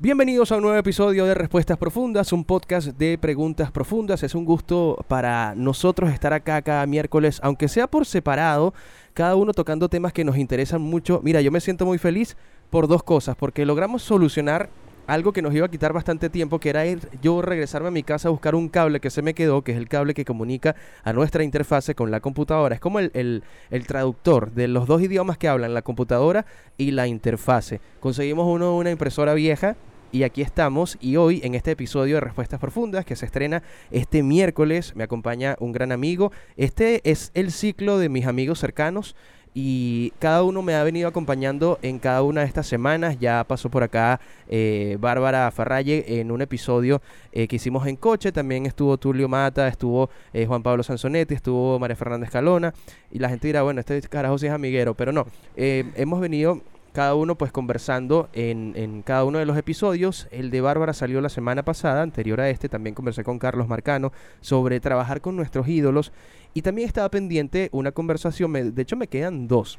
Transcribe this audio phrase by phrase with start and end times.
[0.00, 4.22] Bienvenidos a un nuevo episodio de Respuestas Profundas, un podcast de preguntas profundas.
[4.22, 8.74] Es un gusto para nosotros estar acá cada miércoles, aunque sea por separado,
[9.12, 11.20] cada uno tocando temas que nos interesan mucho.
[11.24, 12.36] Mira, yo me siento muy feliz
[12.70, 14.70] por dos cosas, porque logramos solucionar
[15.08, 18.04] algo que nos iba a quitar bastante tiempo, que era ir yo regresarme a mi
[18.04, 20.76] casa a buscar un cable que se me quedó, que es el cable que comunica
[21.02, 22.76] a nuestra interfase con la computadora.
[22.76, 26.46] Es como el, el, el traductor de los dos idiomas que hablan, la computadora
[26.76, 27.80] y la interfase.
[27.98, 29.76] Conseguimos uno una impresora vieja
[30.12, 34.22] y aquí estamos y hoy en este episodio de Respuestas Profundas que se estrena este
[34.22, 36.32] miércoles me acompaña un gran amigo.
[36.56, 39.14] Este es el ciclo de mis amigos cercanos
[39.54, 43.18] y cada uno me ha venido acompañando en cada una de estas semanas.
[43.18, 47.02] Ya pasó por acá eh, Bárbara Farralle en un episodio
[47.32, 48.30] eh, que hicimos en coche.
[48.30, 52.72] También estuvo Tulio Mata, estuvo eh, Juan Pablo Sansonetti, estuvo María Fernández Calona.
[53.10, 55.26] Y la gente dirá, bueno, este carajo sí es amiguero, pero no.
[55.56, 56.62] hemos venido
[56.98, 60.26] cada uno pues conversando en, en, cada uno de los episodios.
[60.32, 64.12] El de Bárbara salió la semana pasada, anterior a este, también conversé con Carlos Marcano
[64.40, 66.10] sobre trabajar con nuestros ídolos
[66.54, 69.78] y también estaba pendiente una conversación, de hecho me quedan dos,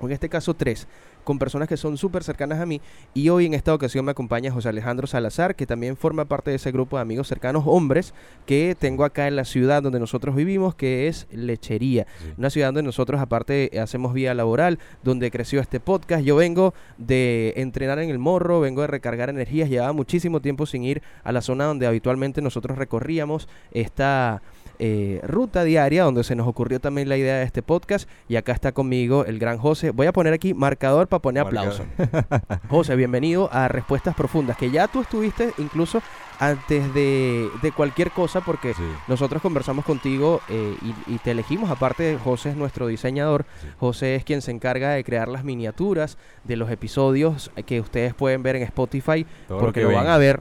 [0.00, 0.88] en este caso tres,
[1.28, 2.80] con personas que son súper cercanas a mí.
[3.12, 6.56] Y hoy en esta ocasión me acompaña José Alejandro Salazar, que también forma parte de
[6.56, 8.14] ese grupo de amigos cercanos, hombres,
[8.46, 12.06] que tengo acá en la ciudad donde nosotros vivimos, que es Lechería.
[12.38, 16.24] Una ciudad donde nosotros aparte hacemos vía laboral, donde creció este podcast.
[16.24, 20.82] Yo vengo de entrenar en el morro, vengo de recargar energías, llevaba muchísimo tiempo sin
[20.82, 24.40] ir a la zona donde habitualmente nosotros recorríamos esta
[24.78, 28.08] eh, ruta diaria donde se nos ocurrió también la idea de este podcast.
[28.28, 29.90] Y acá está conmigo el gran José.
[29.90, 31.84] Voy a poner aquí marcador para poner aplauso.
[32.68, 36.02] José, bienvenido a Respuestas Profundas, que ya tú estuviste incluso
[36.38, 38.72] antes de, cualquier cosa porque
[39.08, 43.44] nosotros conversamos contigo eh, y, te elegimos, aparte José es nuestro diseñador,
[43.78, 48.42] José es quien se encarga de crear las miniaturas de los episodios que ustedes pueden
[48.42, 50.40] ver en Spotify porque lo, van a ver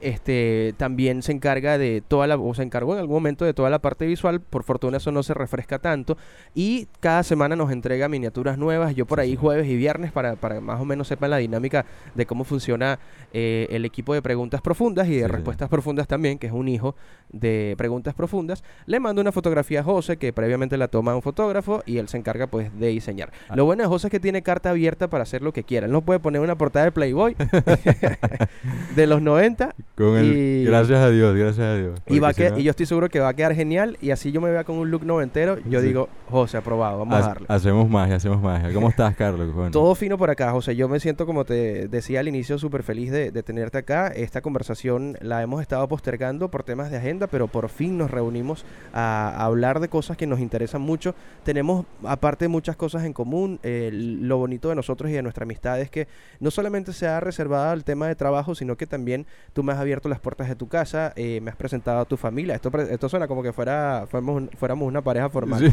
[0.00, 3.70] este, también se encarga de toda la, o se encargó en algún momento de toda
[3.70, 6.16] la parte visual, por fortuna eso no se refresca tanto,
[6.54, 10.60] y cada semana nos entrega miniaturas nuevas, yo por ahí jueves y viernes, para, para
[10.60, 12.98] más o menos sepan la dinámica de cómo funciona
[13.32, 16.94] eh, el equipo de preguntas profundas y de respuestas profundas también, que es un hijo
[17.30, 21.82] de preguntas profundas, le mando una fotografía a José, que previamente la toma un fotógrafo,
[21.86, 23.32] y él se encarga pues de diseñar.
[23.48, 23.56] Ah.
[23.56, 25.92] Lo bueno de José es que tiene carta abierta para hacer lo que quiera, él
[25.92, 27.36] no puede poner una portada de Playboy
[28.96, 29.61] de los 90
[29.96, 32.00] gracias a Dios, gracias a Dios.
[32.06, 33.98] Y, va que, y yo estoy seguro que va a quedar genial.
[34.00, 37.28] Y así yo me vea con un look noventero, yo digo, José, aprobado, vamos a
[37.28, 37.46] darle.
[37.48, 38.72] Hacemos magia, hacemos magia.
[38.72, 39.50] ¿Cómo estás, Carlos?
[39.70, 40.76] Todo fino por acá, José.
[40.76, 44.08] Yo me siento, como te decía al inicio, súper feliz de, tenerte acá.
[44.08, 48.64] Esta conversación la hemos estado postergando por temas de agenda, pero por fin nos reunimos
[48.92, 51.14] a, hablar de cosas que nos interesan mucho.
[51.44, 53.60] Tenemos, aparte, muchas cosas en común.
[53.62, 56.08] lo bonito de nosotros y de nuestra amistad es que
[56.40, 59.78] no solamente se ha reservado al tema de trabajo, sino que también tú me has
[59.78, 62.54] abierto las puertas de tu casa, eh, me has presentado a tu familia.
[62.54, 65.72] Esto, esto suena como que fuera, fuéramos, fuéramos una pareja formal.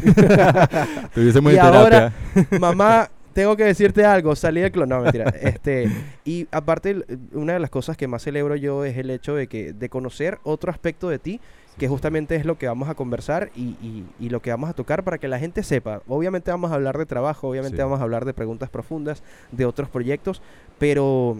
[1.42, 2.12] muy y ahora,
[2.58, 4.88] mamá, tengo que decirte algo, salí del clon.
[4.88, 5.30] No, mentira.
[5.40, 5.90] este,
[6.24, 9.72] y aparte, una de las cosas que más celebro yo es el hecho de que
[9.72, 11.40] de conocer otro aspecto de ti
[11.78, 15.02] que justamente es lo que vamos a conversar y, y, lo que vamos a tocar
[15.02, 16.02] para que la gente sepa.
[16.08, 19.88] Obviamente vamos a hablar de trabajo, obviamente vamos a hablar de preguntas profundas, de otros
[19.88, 20.42] proyectos,
[20.78, 21.38] pero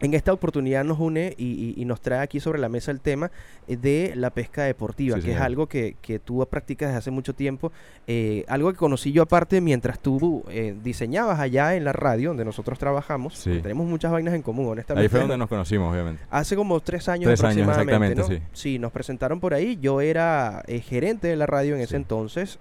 [0.00, 3.30] en esta oportunidad nos une y, nos trae aquí sobre la mesa el tema
[3.66, 7.34] eh, de la pesca deportiva, que es algo que, que, tú practicas desde hace mucho
[7.34, 7.72] tiempo,
[8.06, 12.44] eh, algo que conocí yo aparte mientras tú eh, diseñabas allá en la radio donde
[12.44, 15.02] nosotros trabajamos, tenemos muchas vainas en común, honestamente.
[15.04, 16.22] Ahí fue donde nos conocimos, obviamente.
[16.30, 18.38] Hace como tres años aproximadamente, sí.
[18.52, 18.78] sí.
[18.78, 22.58] nos presentaron por ahí, yo era gerente de la radio en ese entonces,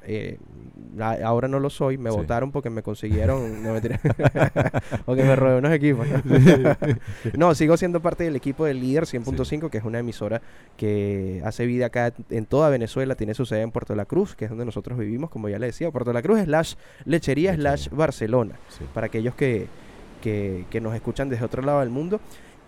[1.23, 3.81] ahora no lo soy, me votaron porque me consiguieron, no me
[5.06, 6.07] porque me robé unos equipos.
[7.38, 10.41] no, sigo siendo parte del equipo del líder 100.5, que es una emisora
[10.78, 14.45] que hace vida acá en toda Venezuela, tiene su sede en Puerto La Cruz, que
[14.45, 16.75] es donde nosotros vivimos, como ya le decía, Puerto La Cruz slash
[17.06, 18.56] lechería slash Barcelona,
[18.94, 19.68] para aquellos que,
[20.22, 22.19] que, que nos escuchan desde otro lado del mundo.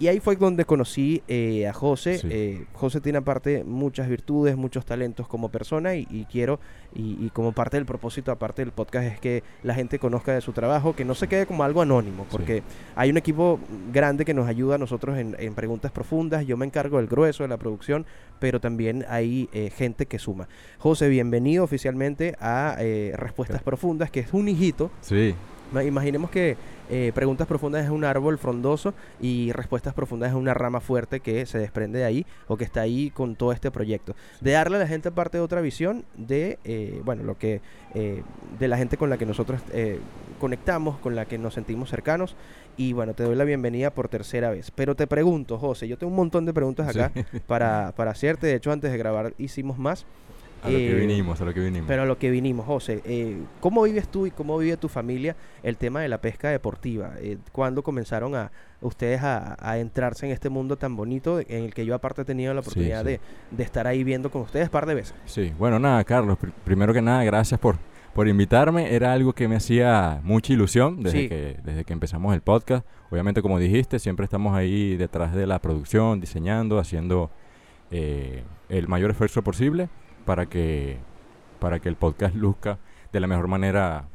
[0.02, 2.20] Y ahí fue donde conocí eh, a José.
[2.24, 6.60] Eh, José tiene aparte muchas virtudes, muchos talentos como persona y, quiero,
[6.96, 10.54] y, como parte del propósito, aparte del podcast, es que la gente conozca de su
[10.54, 12.64] trabajo, que no se quede como algo anónimo, porque
[12.96, 13.60] hay un equipo
[13.94, 16.48] grande que nos ayuda a nosotros en, preguntas profundas.
[16.48, 18.08] Yo me encargo del grueso de la producción,
[18.40, 20.48] pero también hay eh, gente que suma.
[20.80, 22.76] José, bienvenido oficialmente a
[23.14, 24.90] Respuestas Profundas, que es un hijito.
[25.02, 25.36] Sí
[25.74, 26.58] Imaginemos que
[26.90, 31.46] eh, preguntas profundas es un árbol frondoso y respuestas profundas es una rama fuerte que
[31.46, 34.14] se desprende de ahí o que está ahí con todo este proyecto.
[34.42, 37.62] De darle a la gente aparte de otra visión de, eh, bueno, lo que,
[37.94, 38.22] eh,
[38.60, 40.00] de la gente con la que nosotros eh,
[40.40, 42.36] conectamos, con la que nos sentimos cercanos.
[42.78, 44.72] Y bueno, te doy la bienvenida por tercera vez.
[44.72, 47.40] Pero te pregunto, José, yo tengo un montón de preguntas acá Sí.
[47.48, 48.48] para, para hacerte.
[48.48, 50.06] De hecho, antes de grabar hicimos más.
[50.64, 51.88] A lo que Eh, vinimos, a lo que vinimos.
[51.88, 55.36] Pero a lo que vinimos, José, eh, ¿cómo vives tú y cómo vive tu familia
[55.64, 57.14] el tema de la pesca deportiva?
[57.20, 61.74] Eh, ¿Cuándo comenzaron a ustedes a, a entrarse en este mundo tan bonito en el
[61.74, 63.06] que yo aparte he tenido la oportunidad sí.
[63.08, 63.20] De,
[63.52, 65.16] de estar ahí viendo con ustedes par de veces?
[65.26, 67.78] Sí, bueno, nada, Carlos, pr- primero que nada, gracias por,
[68.14, 68.94] por invitarme.
[68.96, 71.30] Era algo que me hacía mucha ilusión desde, Sí.
[71.30, 72.86] que, desde que empezamos el podcast.
[73.10, 77.30] Obviamente, como dijiste, siempre estamos ahí detrás de la producción, diseñando, haciendo
[77.92, 79.90] eh, el mayor esfuerzo posible
[80.26, 80.98] para que,
[81.60, 82.78] para que el podcast luzca
[83.12, 84.06] de la mejor manera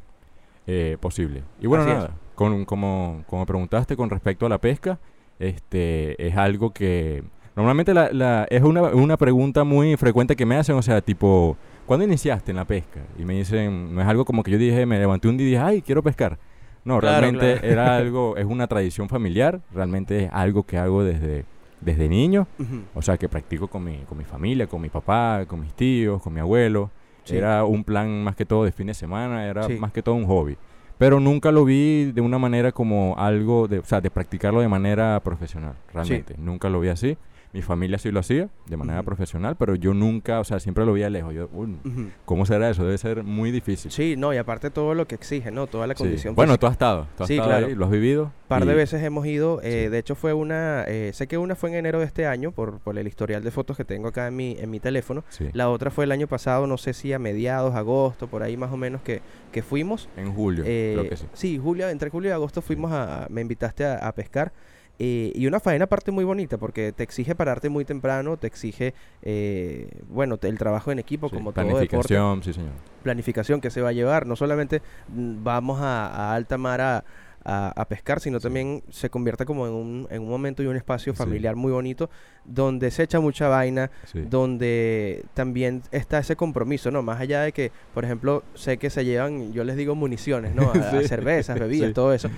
[0.65, 1.43] eh, posible.
[1.61, 4.99] Y bueno, Así nada, con, como, como preguntaste con respecto a la pesca,
[5.39, 7.23] este es algo que
[7.55, 11.57] normalmente la, la- es una, una pregunta muy frecuente que me hacen, o sea, tipo,
[11.85, 13.01] ¿cuándo iniciaste en la pesca?
[13.17, 15.49] Y me dicen, no es algo como que yo dije, me levanté un día y
[15.51, 16.37] dije, ay, quiero pescar.
[16.83, 17.67] No, Claro, realmente claro.
[17.73, 21.43] era algo, es una tradición familiar, realmente es algo que hago desde,
[21.81, 22.47] desde niño,
[22.95, 26.21] o sea, que practico con mi, con mi familia, con mi papá, con mis tíos,
[26.21, 26.89] con mi abuelo.
[27.23, 27.35] Sí.
[27.37, 29.73] Era un plan más que todo de fin de semana, era Sí.
[29.73, 30.57] más que todo un hobby.
[30.97, 34.67] Pero nunca lo vi de una manera como algo, de, o sea, de practicarlo de
[34.67, 36.35] manera profesional, realmente.
[36.37, 37.17] Nunca lo vi así.
[37.53, 40.93] Mi familia sí lo hacía de manera profesional, pero yo nunca, o sea, siempre lo
[40.93, 41.33] veía lejos.
[41.33, 42.09] Yo, "Uy, Ujú.
[42.25, 42.83] ¿cómo será eso?
[42.83, 43.89] Debe ser muy difícil.
[43.89, 45.65] Sí, no, y aparte todo lo que exige, ¿no?
[45.65, 46.03] Toda la Sí.
[46.03, 46.59] condición Bueno, física.
[46.59, 47.67] tú has estado, tú has Sí, estado claro.
[47.67, 48.31] ahí, lo has vivido.
[48.47, 49.89] par de veces hemos ido, eh, Sí.
[49.89, 52.79] de hecho fue una, eh, sé que una fue en enero de este año por,
[52.79, 55.69] por el historial de fotos que tengo acá en mi, en mi teléfono, Sí, la
[55.69, 58.77] otra fue el año pasado, no sé si a mediados, agosto, por ahí más o
[58.77, 59.21] menos que,
[59.51, 60.07] que fuimos.
[60.15, 61.57] en julio, Eh, creo que sí.
[61.57, 64.53] julio, entre julio y agosto fuimos a, a- me invitaste a, a pescar.
[64.99, 68.93] Eh, y una faena aparte muy bonita porque te exige pararte muy temprano, te exige,
[69.21, 72.71] eh, bueno, el trabajo en equipo Sí, como todo deporte Planificación, sí, señor.
[73.03, 74.25] planificación que se va a llevar.
[74.25, 77.03] No solamente mm, vamos a, a alta mar a,
[77.49, 80.75] a- a pescar, sino también se convierte como en un, en un momento y un
[80.75, 81.17] espacio Sí.
[81.17, 82.09] familiar muy bonito
[82.43, 84.19] donde se echa mucha vaina, Sí.
[84.29, 87.01] donde también está ese compromiso, ¿no?
[87.03, 90.63] Más allá de que, por ejemplo, sé que se llevan, yo les digo municiones, ¿no?
[90.75, 91.07] A, a Sí.
[91.07, 92.29] cervezas, bebidas, todo eso.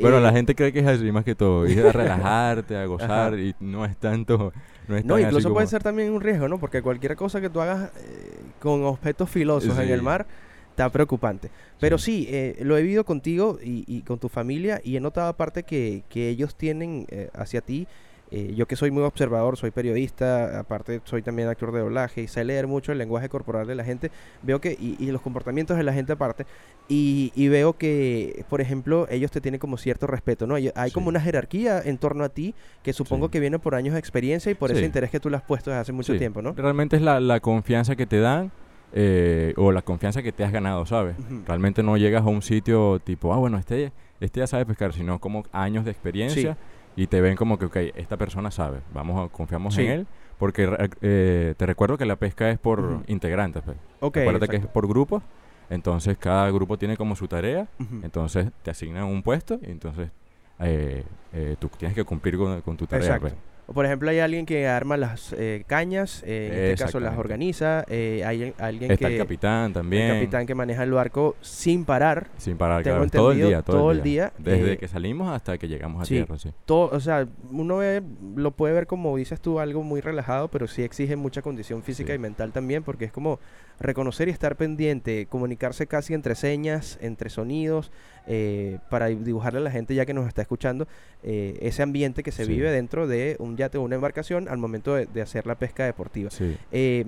[0.00, 2.86] Bueno, Eh, la gente cree que es así más que todo, ir a relajarte, a
[2.86, 4.52] gozar y no es tanto,
[4.88, 6.58] no es No, incluso puede ser también un riesgo, ¿no?
[6.58, 10.26] Porque cualquier cosa que tú hagas eh, con objetos filosos en el mar
[10.76, 11.50] está preocupante.
[11.80, 15.28] Pero sí, eh, lo he vivido contigo y, y con tu familia y he notado
[15.28, 17.88] aparte que, que ellos tienen eh, hacia ti,
[18.30, 22.26] eh, yo que soy muy observador, soy periodista, aparte soy también actor de doblaje y
[22.28, 24.10] sé leer mucho el lenguaje corporal de la gente,
[24.42, 26.44] veo que, y, y los comportamientos de la gente aparte,
[26.88, 30.56] y, y veo que, por ejemplo, ellos te tienen como cierto respeto, ¿no?
[30.56, 31.08] Hay como Sí.
[31.08, 33.30] una jerarquía en torno a ti que supongo Sí.
[33.30, 34.86] que viene por años de experiencia y por ese Sí.
[34.86, 36.52] interés que tú le has puesto desde hace mucho Sí, tiempo, ¿no?
[36.52, 38.50] Realmente es la, la confianza que te dan
[38.98, 41.16] eh, o la confianza que te has ganado, ¿sabes?
[41.46, 45.18] Realmente no llegas a un sitio tipo, ah, bueno, este, este ya sabe pescar, sino
[45.18, 46.56] como años de experiencia
[46.96, 49.82] y te ven como que, ok, esta persona sabe, vamos a, confiamos Sí.
[49.84, 50.06] en él,
[50.38, 50.66] porque
[51.02, 53.76] eh, te recuerdo que la pesca es por integrantes, pues.
[54.00, 54.72] Ok, Acuérdate que es exacto.
[54.72, 55.22] por grupos,
[55.68, 57.68] entonces cada grupo tiene como su tarea,
[58.02, 60.08] entonces te asignan un puesto y entonces
[60.58, 61.04] eh,
[61.34, 63.04] eh, tú tienes que cumplir con, con tu tarea.
[63.04, 63.28] Exacto.
[63.28, 63.34] pues.
[63.72, 67.84] Por ejemplo, hay alguien que arma las eh, cañas, eh, en este caso las organiza,
[67.88, 69.14] eh, hay alguien Está que...
[69.14, 70.02] el capitán también.
[70.04, 73.62] el capitán que maneja el barco sin parar, Sin parar, Tengo claro, todo el día,
[73.62, 74.32] todo, todo el día.
[74.38, 76.14] día, Desde eh, que salimos hasta que llegamos a sí.
[76.14, 76.50] tierra, sí.
[76.64, 78.02] todo, o sea, uno ve,
[78.36, 82.12] lo puede ver como dices tú, algo muy relajado, pero sí exige mucha condición física
[82.12, 82.14] Sí.
[82.16, 83.40] y mental también, porque es como
[83.80, 87.90] reconocer y estar pendiente, comunicarse casi entre señas, entre sonidos,
[88.26, 90.86] eh, para dibujarle a la gente ya que nos está escuchando
[91.22, 92.52] eh, ese ambiente que se Sí.
[92.52, 95.84] vive dentro de un yate o una embarcación al momento de, de hacer la pesca
[95.84, 96.30] deportiva.
[96.30, 97.04] Sí, Eh,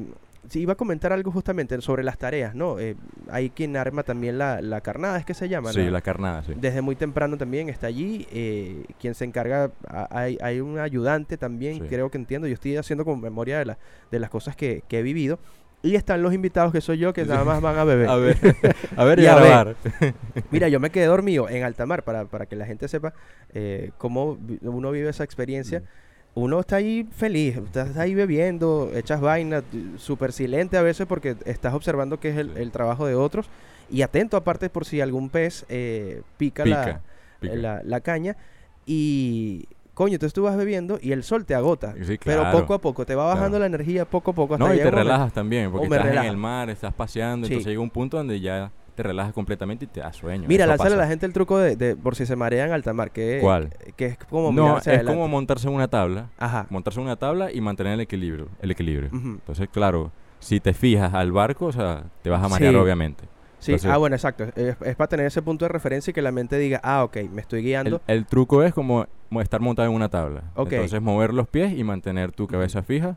[0.48, 2.78] sí, iba a comentar algo justamente sobre las tareas, ¿no?
[2.78, 2.94] Eh,
[3.30, 5.72] hay quien arma también la, la carnada, es que se llama.
[5.72, 6.54] sí la- la carnada, sí.
[6.56, 8.26] desde muy temprano también está allí.
[8.32, 11.80] eh, quien se encarga, a- hay, hay un ayudante también, Sí.
[11.88, 12.46] creo que entiendo.
[12.46, 13.78] Yo estoy haciendo como memoria de, la-
[14.10, 15.38] de las cosas que, que he vivido.
[15.82, 18.08] Y están los invitados que soy yo, que nada más van a beber.
[18.10, 18.36] A ver,
[18.96, 19.76] a ver y, Y a ver.
[20.50, 23.14] Mira, yo me quedé dormido en alta mar para, para que la gente sepa
[23.54, 25.82] eh, cómo uno vive esa experiencia.
[26.34, 29.62] Uno está ahí feliz, estás ahí bebiendo, echas vaina,
[29.96, 33.48] súper silente a veces porque estás observando que es el, trabajo de otros
[33.90, 37.00] y atento aparte por si algún pez eh, pica, la-
[37.40, 37.54] pica.
[37.54, 38.36] La, la caña
[38.86, 39.66] y
[39.98, 43.04] coño, entonces tú vas bebiendo y el sol te agota, Sí, pero poco a poco,
[43.04, 43.60] te va bajando Claro.
[43.60, 46.36] la energía poco a poco hasta No, y te relajas también, porque estás en el
[46.36, 47.52] mar, estás paseando, Sí.
[47.54, 50.44] entonces llega un punto donde ya te relajas completamente y te da sueño.
[50.46, 53.10] Mira, lánzale a la gente el truco de, de por si se marean alta mar,
[53.10, 53.70] que, ¿Cuál?
[53.96, 55.12] que es como No, es adelante.
[55.12, 56.66] como montarse en una tabla, Ajá.
[56.70, 59.10] montarse en una tabla y mantener el equilibrio, el equilibrio.
[59.12, 59.28] Ujú.
[59.28, 62.78] Entonces, claro, si te fijas al barco, o sea, te vas a marear Sí.
[62.78, 63.24] obviamente.
[63.58, 64.44] Sí, Entonces- ah, bueno, exacto.
[64.54, 67.16] Es, es para tener ese punto de referencia y que la mente diga, ah, ok,
[67.32, 68.00] me estoy guiando.
[68.06, 70.44] El, el truco es como mo- estar montado en una tabla.
[70.54, 70.72] Ok.
[70.72, 73.16] Entonces, mover los pies y mantener tu cabeza fija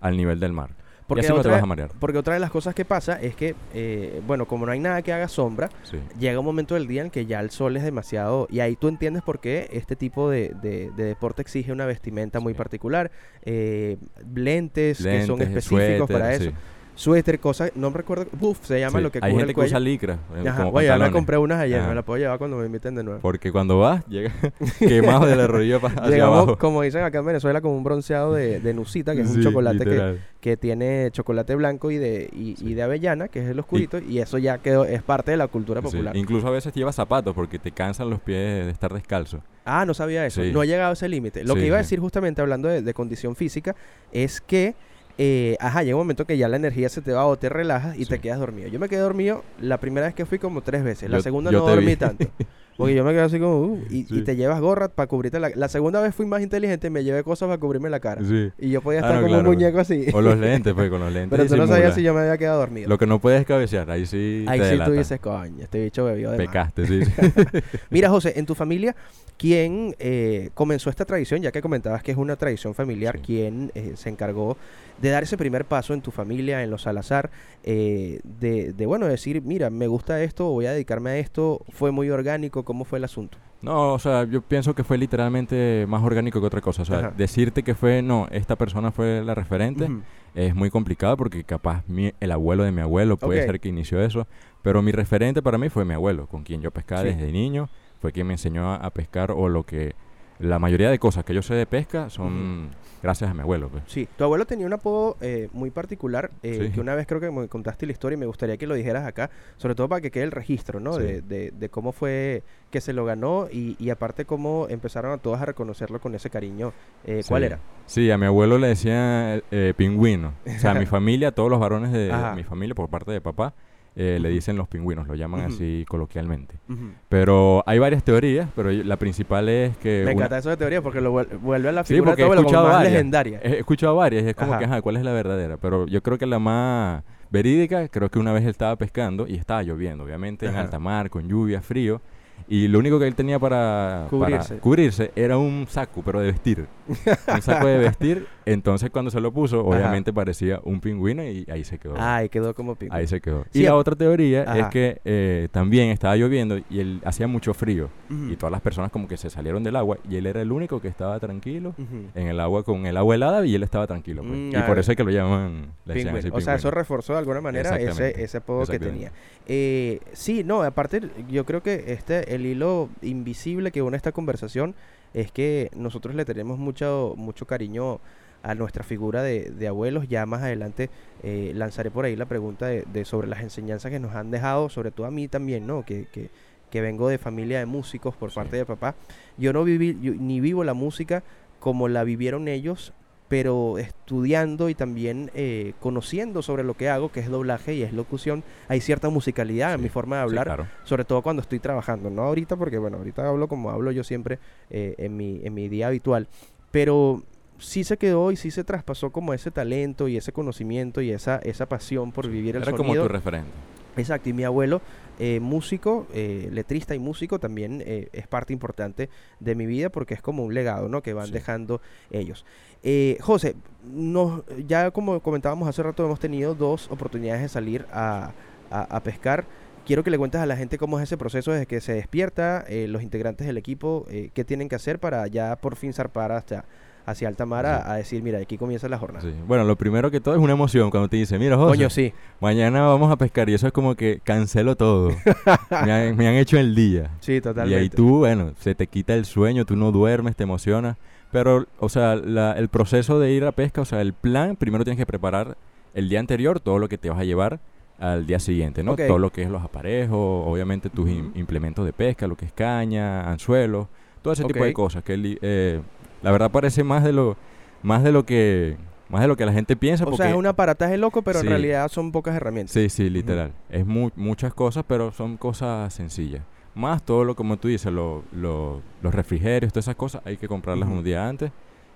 [0.00, 0.70] al nivel del mar.
[1.08, 1.90] porque, y así no te otra, vas a marear.
[1.98, 5.00] porque otra de las cosas que pasa es que, eh, bueno, como no hay nada
[5.00, 5.96] que haga sombra, Sí.
[6.20, 8.88] llega un momento del día en que ya el sol es demasiado y ahí tú
[8.88, 13.10] entiendes por qué este tipo de, de- de deporte exige una vestimenta muy particular,
[13.42, 13.96] eh,
[14.34, 16.56] lentes, que son específicos para eso, sí.
[16.98, 19.02] Suéter, cosas, no me recuerdo, buff, se llama Sí.
[19.04, 21.10] lo que Hay cubre gente el que usa licra eh, Ajá, como oye, ya me
[21.12, 21.88] compré unas ayer, Ajá.
[21.90, 23.20] me la puedo llevar cuando me inviten de nuevo.
[23.20, 24.32] Porque cuando vas, llega
[24.80, 26.58] quemado de la rodilla pa- hacia Llegamos, abajo.
[26.58, 29.84] como dicen acá en Venezuela, como un bronceado de, de nucita, que es un chocolate
[29.84, 32.70] que, que tiene chocolate blanco y de, y, Sí.
[32.70, 35.46] y de avellana, que es el oscurito, y, eso ya quedó, es parte de la
[35.46, 36.16] cultura popular.
[36.16, 39.40] Incluso a veces llevas zapatos porque te cansan los pies de estar descalzo.
[39.64, 40.42] Ah, no sabía eso.
[40.42, 41.44] No he llegado a ese límite.
[41.44, 43.76] Lo que iba a decir justamente hablando de, de condición física
[44.10, 44.74] es que,
[45.18, 47.98] eh, ajá, llega un momento que ya la energía se te va o te relajas
[47.98, 48.68] y te quedas dormido.
[48.68, 51.10] Yo me quedé dormido la primera vez que fui como tres veces.
[51.10, 51.96] La Yo- segunda yo no dormí vi.
[51.96, 52.26] tanto.
[52.78, 55.50] Porque yo me quedé así como, uh, y, y te llevas gorra para cubrirte la...
[55.56, 58.22] La segunda vez fui más inteligente y me llevé cosas para cubrirme la cara.
[58.24, 58.50] Sí.
[58.56, 59.50] Y yo podía Ah, estar no, como claro.
[59.50, 60.06] un muñeco así.
[60.14, 61.36] O los lentes, pues con los lentes.
[61.36, 62.88] Pero tú no sabías si yo me había quedado dormido.
[62.88, 64.90] Lo que no puedes es cabecear, ahí sí Ahí te sí delata.
[64.92, 66.46] tú dices, coño, este bicho bebió de más".
[66.46, 67.04] Pecaste, sí.
[67.04, 67.12] sí.
[67.90, 68.94] Mira, José, en tu familia,
[69.36, 71.42] ¿quién eh, comenzó esta tradición?
[71.42, 73.22] Ya que comentabas que es una tradición familiar, Sí.
[73.26, 74.56] ¿quién eh, se encargó
[75.02, 77.30] de dar ese primer paso en tu familia, en los Salazar,
[77.62, 81.92] eh, de, de, bueno, decir, mira, me gusta esto, voy a dedicarme a esto, fue
[81.92, 83.38] muy orgánico, ¿cómo fue el asunto?
[83.62, 86.82] No, o sea, yo pienso que fue literalmente más orgánico que otra cosa.
[86.82, 87.10] O sea, Ajá.
[87.16, 89.88] decirte que fue, no, esta persona fue la referente,
[90.34, 94.02] es muy complicado porque capaz mi- el abuelo de mi abuelo puede ser que inició
[94.02, 94.26] eso.
[94.62, 97.08] Pero mi referente para mí fue mi abuelo, con quien yo pescaba Sí.
[97.08, 97.70] desde niño.
[98.02, 99.94] Fue quien me enseñó a, a pescar o lo que...
[100.38, 102.68] La mayoría de cosas que yo sé de pesca son
[103.02, 103.68] gracias a mi abuelo.
[103.68, 103.82] Pues.
[103.86, 106.72] Sí, tu abuelo tenía un apodo eh, muy particular eh, Sí.
[106.72, 109.04] que una vez creo que me contaste la historia y me gustaría que lo dijeras
[109.06, 110.92] acá, sobre todo para que quede el registro, ¿no?
[110.94, 111.02] Sí.
[111.02, 115.18] De, de- de cómo fue que se lo ganó y, y aparte cómo empezaron a
[115.18, 116.72] todas a reconocerlo con ese cariño.
[117.04, 117.46] Eh, ¿Cuál Sí.
[117.46, 117.58] era?
[117.86, 120.34] Sí, a mi abuelo le decían eh, pingüino.
[120.46, 123.54] O sea, a mi familia, todos los varones de mi familia, por parte de papá,
[124.00, 124.34] eh, le Ujú.
[124.36, 125.54] dicen los pingüinos, lo llaman Ujú.
[125.54, 126.54] así coloquialmente.
[126.68, 126.92] Ujú.
[127.08, 129.98] Pero hay varias teorías, pero la principal es que...
[129.98, 132.22] Me una- encanta eso de teoría porque lo vuel- vuelve a la Sí, figura porque
[132.22, 132.92] de he abuelo como escuchado más varias.
[132.92, 133.40] legendaria.
[133.42, 134.60] He escuchado varias y es como Ajá.
[134.60, 135.56] que, ajá, ¿cuál es la verdadera?
[135.56, 139.34] Pero yo creo que la más verídica, creo que una vez él estaba pescando y
[139.34, 140.60] estaba lloviendo, obviamente, en Ajá.
[140.62, 142.00] alta mar, con lluvia, frío.
[142.46, 144.58] Y lo único que él tenía para para Cubrirse.
[144.58, 146.66] cubrirse era un saco, pero de vestir.
[146.86, 148.26] un saco de vestir.
[148.52, 149.68] Entonces, cuando se lo puso, Ajá.
[149.68, 151.94] obviamente parecía un pingüino y ahí se quedó.
[151.98, 152.94] Ay, quedó como pico.
[152.94, 153.44] Ahí se quedó.
[153.50, 157.54] Sí, y la otra teoría es que eh, también estaba lloviendo y él hacía mucho
[157.54, 157.88] frío.
[158.10, 160.80] Y todas las personas como que se salieron del agua y él era el único
[160.80, 161.74] que estaba tranquilo
[162.14, 164.22] en el agua con el agua helada y él estaba tranquilo.
[164.22, 164.34] pues.
[164.38, 166.18] Mm, y por eso es que lo llaman le Pingüino.
[166.18, 166.70] así, O sea, eso pingüino.
[166.80, 169.12] reforzó de alguna manera ese, ese apodo que tenía.
[169.46, 171.00] Eh, sí, no, aparte
[171.30, 174.74] yo creo que este el hilo invisible que une esta conversación
[175.14, 178.00] es que nosotros le tenemos mucho, mucho cariño
[178.48, 180.08] a nuestra figura de, de abuelos.
[180.08, 180.90] Ya más adelante
[181.22, 184.68] eh, lanzaré por ahí la pregunta de, de sobre las enseñanzas que nos han dejado,
[184.68, 185.84] sobre todo a mí también, ¿no?
[185.84, 186.30] Que, que,
[186.70, 188.36] que vengo de familia de músicos por Sí.
[188.36, 188.94] parte de papá.
[189.36, 191.22] Yo no viví, yo ni vivo la música
[191.60, 192.92] como la vivieron ellos,
[193.28, 197.92] pero estudiando y también eh, conociendo sobre lo que hago, que es doblaje y es
[197.92, 200.66] locución, hay cierta musicalidad en mi forma de Sí, hablar, claro.
[200.84, 204.38] sobre todo cuando estoy trabajando, no ahorita porque bueno, ahorita hablo como hablo yo siempre
[204.70, 206.26] eh, en, mi, en mi día habitual,
[206.70, 207.22] pero
[207.58, 211.36] sí se quedó y sí se traspasó como ese talento y ese conocimiento y esa,
[211.38, 213.50] esa pasión por vivir el Era como tu referente.
[213.96, 214.80] Exacto, y mi abuelo,
[215.18, 219.08] eh, músico, eh, letrista y músico, también eh, es parte importante
[219.40, 221.02] de mi vida porque es como un legado, ¿no?
[221.02, 221.32] Que van Sí.
[221.32, 221.80] dejando
[222.12, 222.44] ellos.
[222.84, 223.56] Eh, José,
[223.92, 228.30] nos, ya como comentábamos hace rato, hemos tenido dos oportunidades de salir a,
[228.70, 229.46] a- a pescar.
[229.84, 232.64] Quiero que le cuentes a la gente cómo es ese proceso desde que se despierta,
[232.68, 236.30] eh, los integrantes del equipo, eh, qué tienen que hacer para ya por fin zarpar
[236.30, 236.66] hasta
[237.10, 237.90] hacia alta mar a, Sí.
[237.90, 239.24] a decir, mira, aquí comienza la jornada.
[239.24, 239.34] Sí.
[239.46, 242.12] Bueno, lo primero que todo es una emoción cuando te dice, mira, José, Coño, sí.
[242.40, 245.10] mañana vamos a pescar y eso es como que cancelo todo.
[245.84, 247.10] me, han, me han hecho el día.
[247.20, 247.78] Sí, totalmente.
[247.78, 250.96] Y ahí tú, bueno, se te quita el sueño, tú no duermes, te emocionas.
[251.30, 254.84] Pero, o sea, la- el proceso de ir a pesca, o sea, el plan, primero
[254.84, 255.56] tienes que preparar
[255.94, 257.60] el día anterior todo lo que te vas a llevar
[257.98, 258.94] al día siguiente, ¿no?
[258.96, 263.28] Todo lo que es los aparejos, obviamente tus implementos de pesca, lo que es caña,
[263.30, 263.88] anzuelos,
[264.22, 265.02] todo ese tipo de cosas.
[265.02, 265.80] Que eh,
[266.22, 267.36] la verdad parece más de lo,
[267.82, 268.76] más de lo que
[269.10, 270.04] Más de lo que la gente piensa.
[270.04, 271.46] O porque, sea, es un aparataje loco, pero Sí.
[271.46, 272.74] en realidad son pocas herramientas.
[272.74, 273.52] Sí, sí, literal.
[273.70, 276.42] Es mu- muchas cosas, pero son cosas sencillas.
[276.74, 280.46] Más todo lo como tú dices, lo- lo- los refrigerios, todas esas cosas, hay que
[280.46, 281.50] comprarlas un día antes.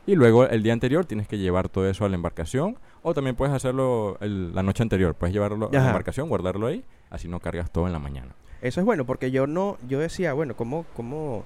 [0.07, 2.79] Y luego el día anterior tienes que llevar todo eso a la embarcación.
[3.03, 5.15] O también puedes hacerlo el- la noche anterior.
[5.15, 6.83] Puedes llevarlo a la embarcación, guardarlo ahí.
[7.11, 8.35] Así no cargas todo en la mañana.
[8.63, 11.45] Eso es bueno, porque yo no, yo decía, bueno, ¿cómo, cómo,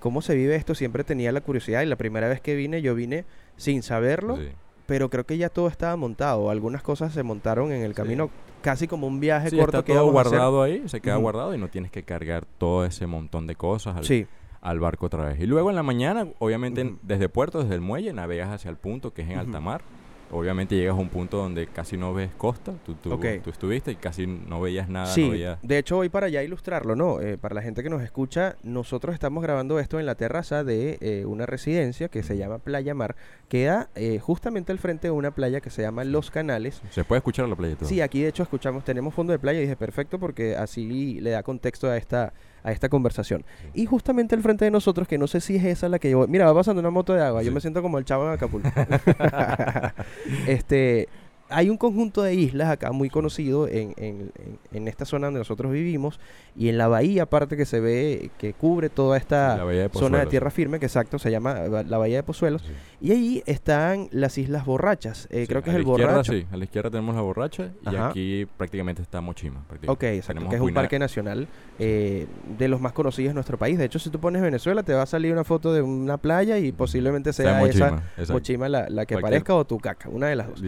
[0.00, 0.74] cómo se vive esto?
[0.74, 3.24] Siempre tenía la curiosidad y la primera vez que vine, yo vine
[3.56, 4.48] sin saberlo, Sí.
[4.86, 6.50] pero creo que ya todo estaba montado.
[6.50, 7.96] Algunas cosas se montaron en el Sí.
[7.96, 8.30] camino,
[8.62, 11.58] casi como un viaje Sí, corto está que todo guardado ahí, se queda guardado y
[11.58, 14.26] no tienes que cargar todo ese montón de cosas al, Sí,
[14.60, 15.40] al barco otra vez.
[15.40, 16.98] Y luego en la mañana, obviamente en- Ujú.
[17.02, 19.82] desde puerto, desde el muelle, navegas hacia el punto que es en alta mar.
[20.30, 23.18] Obviamente llegas a un punto donde casi no ves costa, tú, tú,
[23.48, 25.06] estuviste y casi no veías nada.
[25.06, 25.24] sí.
[25.26, 27.20] no veías- De hecho, voy para allá a ilustrarlo, ¿no?
[27.20, 30.98] Eh, para la gente que nos escucha, nosotros estamos grabando esto en la terraza de
[31.00, 33.14] eh, una residencia que se llama Playa Mar.
[33.48, 36.82] Queda eh, justamente al frente de una playa que se llama Los Canales.
[36.90, 37.88] Se puede escuchar la playa todo.
[37.88, 41.30] Sí, aquí de hecho escuchamos, tenemos fondo de playa y dije perfecto porque así le
[41.30, 42.32] da contexto a esta,
[42.66, 43.44] a esta conversación.
[43.74, 46.26] Y justamente al frente de nosotros, que no sé si es esa la que yo...
[46.26, 48.68] Mira, va pasando una moto de agua, yo me siento como el chavo en Acapulco.
[50.48, 51.08] este,
[51.48, 54.32] hay un conjunto de islas acá muy conocido en, en-
[54.72, 56.18] en- esta zona donde nosotros vivimos
[56.56, 60.26] y en la bahía aparte que se ve, que cubre toda esta de zona de
[60.26, 62.62] tierra firme, que exacto, se llama eh, la bahía de Pozuelos.
[62.62, 62.72] Sí.
[63.00, 66.32] Y ahí están las islas borrachas, eh, Sí, creo que es el borracho.
[66.32, 68.08] Sí, a la izquierda tenemos la borracha y Ajá.
[68.08, 69.62] aquí prácticamente está Mochima.
[69.68, 69.90] prácticamente.
[69.90, 71.48] Ok, exacto, Tenemos que es un parque nacional
[71.78, 72.26] eh,
[72.58, 73.76] de los más conocidos de nuestro país.
[73.78, 76.58] De hecho, si tú pones Venezuela, te va a salir una foto de una playa
[76.58, 78.32] y posiblemente Sea sea, esa Mochima, exacto.
[78.32, 80.62] Mochima la, la que Cualquier- aparezca o tu caca, una de las dos.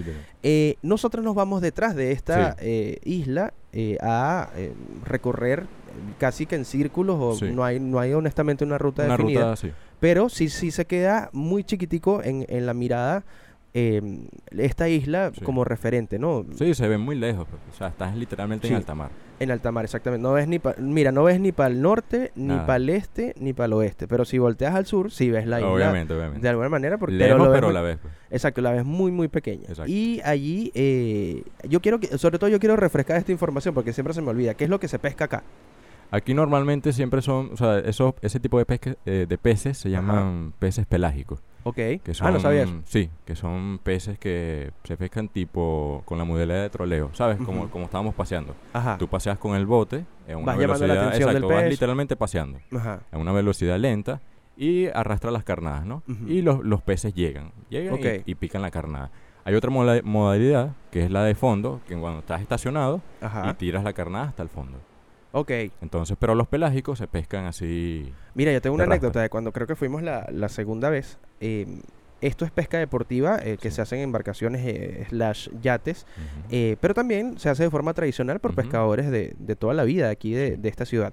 [0.71, 2.57] Eh, nosotros nos vamos detrás de esta Sí.
[2.63, 4.73] eh, isla eh, a eh,
[5.05, 5.67] recorrer eh,
[6.19, 7.51] casi que en círculos o Sí.
[7.53, 11.31] no hay no hay honestamente una ruta Una definida, ruta pero sí sí se queda
[11.33, 13.25] muy chiquitico en, en la mirada
[13.75, 14.01] eh,
[14.57, 16.45] esta isla como referente, ¿no?
[16.57, 17.47] Sí, se ve muy lejos.
[17.49, 19.11] pues, O sea, estás literalmente en alta mar.
[19.41, 20.23] En alta mar, exactamente.
[20.23, 23.35] No ves ni pa- mira, no ves ni para el norte, ni para el este,
[23.39, 24.09] ni para el oeste.
[24.09, 25.71] Pero si volteas al sur, sí ves la isla.
[25.71, 26.41] Obviamente, obviamente.
[26.43, 27.99] De alguna manera, porque Lejos, pero la ves.
[28.03, 28.13] pues.
[28.31, 29.63] Exacto, la ves muy, muy pequeña.
[29.69, 29.91] Exacto.
[29.91, 34.13] Y allí, eh, yo quiero que, sobre todo yo quiero refrescar esta información porque siempre
[34.13, 34.55] se me olvida.
[34.55, 35.45] ¿Qué es lo que se pesca acá?
[36.11, 39.89] Aquí normalmente siempre son, o sea, esos, ese tipo de, pesque- eh, de peces se
[39.89, 39.99] Ajá.
[39.99, 41.41] llaman peces pelágicos.
[41.65, 41.77] Ok.
[41.77, 42.81] Que son, ah, no sabía eso.
[42.87, 47.39] Sí, que son peces que se pescan tipo con la modalidad de troleo, ¿sabes?
[47.39, 48.55] Como, estábamos paseando.
[48.73, 48.97] Ajá.
[48.99, 51.63] Tú paseas con el bote en una Vas llamando la velocidad, atención del exacto, vas
[51.65, 51.71] pez.
[51.71, 53.01] literalmente paseando Ajá.
[53.13, 54.21] a una velocidad lenta
[54.57, 56.03] y arrastra las carnadas, ¿no?
[56.27, 59.11] Y los, los peces llegan, llegan y- y, pican la carnada.
[59.45, 63.55] Hay otra moda- modalidad que es la de fondo, que cuando estás estacionado y Ajá.
[63.55, 64.79] tiras la carnada hasta el fondo.
[65.33, 65.51] Ok.
[65.83, 68.13] Entonces, pero los pelágicos se pescan así.
[68.35, 68.95] Mira, yo tengo una raspa.
[68.95, 71.19] anécdota de cuando creo que fuimos la, la segunda vez.
[71.41, 71.67] Eh,
[72.21, 73.77] esto es pesca deportiva eh, que Sí.
[73.77, 76.05] se hace en embarcaciones eh, slash yates.
[76.51, 80.11] Eh, pero también se hace de forma tradicional por pescadores de, de toda la vida
[80.11, 80.57] aquí de, Sí.
[80.61, 81.13] de esta ciudad.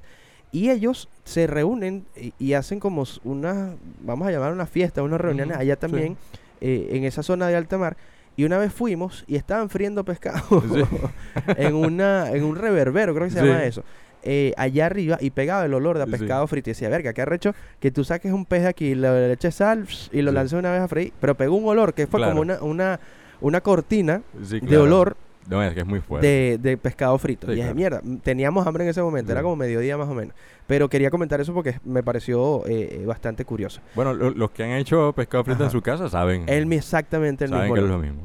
[0.52, 5.20] Y ellos se reúnen y, y hacen como una, vamos a llamar una fiesta, unas
[5.22, 5.80] reuniones allá sí.
[5.82, 6.18] también,
[6.62, 7.98] eh, en esa zona de alta mar.
[8.38, 10.82] Y una vez fuimos y estaban friendo pescado Sí.
[11.58, 13.46] en, una, en un reverbero, creo que se Sí.
[13.46, 13.84] llama eso.
[14.26, 16.12] Eh, allá arriba y pegaba el olor de Sí.
[16.12, 16.70] pescado frito.
[16.70, 19.88] Y decía, verga, qué arrecho que tú saques un pez de aquí, le, eches sal
[20.12, 20.36] y lo Sí.
[20.36, 21.14] lances una vez a freír.
[21.22, 23.00] Pero pegó un olor que fue como una, una,
[23.42, 25.16] una cortina Sí, de olor
[25.48, 26.26] No, es que es muy fuerte.
[26.28, 27.48] de, de pescado frito.
[27.48, 27.76] Y dije, claro.
[27.76, 30.34] mierda, teníamos hambre en ese momento, era como mediodía más o menos.
[30.68, 33.80] Pero quería comentar eso porque me pareció eh, eh, bastante curioso.
[33.94, 35.66] Bueno, lo- los que han hecho pescado frito Ajá.
[35.66, 36.46] en su casa saben.
[36.48, 37.76] Él exactamente el saben mismo.
[37.76, 38.22] que es lo mismo.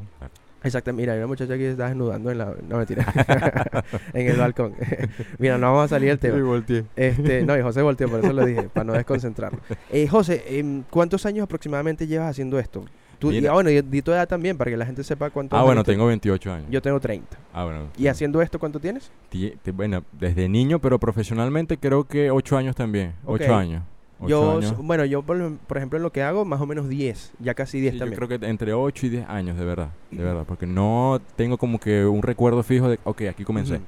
[0.63, 2.53] Exacto, mira, hay una muchacha que se está desnudando en la...
[2.67, 3.05] No, mentira.
[4.13, 4.73] en el balcón.
[5.39, 6.35] mira, no vamos a salir del tema.
[6.35, 6.85] Sí, volteé.
[6.95, 9.59] Este, no, y José volteó, por eso lo dije, para no desconcentrarlo.
[9.91, 12.85] Eh, José, em, ¿cuántos años aproximadamente llevas haciendo esto?
[13.17, 15.55] Tú, y, ah, bueno, y di tu edad también, para que la gente sepa cuánto
[15.55, 16.67] Ah, bueno, tengo 28 años.
[16.71, 17.37] Yo tengo 30.
[17.53, 17.87] Ah, bueno.
[17.95, 19.11] ¿Y haciendo esto cuánto tienes?
[19.29, 23.13] Ti- ti- Bueno, desde niño, pero profesionalmente creo que 8 años también.
[23.25, 23.49] 8 Ok.
[23.51, 23.83] años.
[24.27, 24.77] Yo, años.
[24.77, 27.79] bueno, yo por, por ejemplo en lo que hago, más o menos 10, ya casi
[27.79, 28.17] 10 Sí, yo también.
[28.17, 29.91] creo que entre 8 y 10 años, de verdad.
[30.11, 30.43] De verdad.
[30.47, 33.79] Porque no tengo como que un recuerdo fijo de, ok, aquí comencé.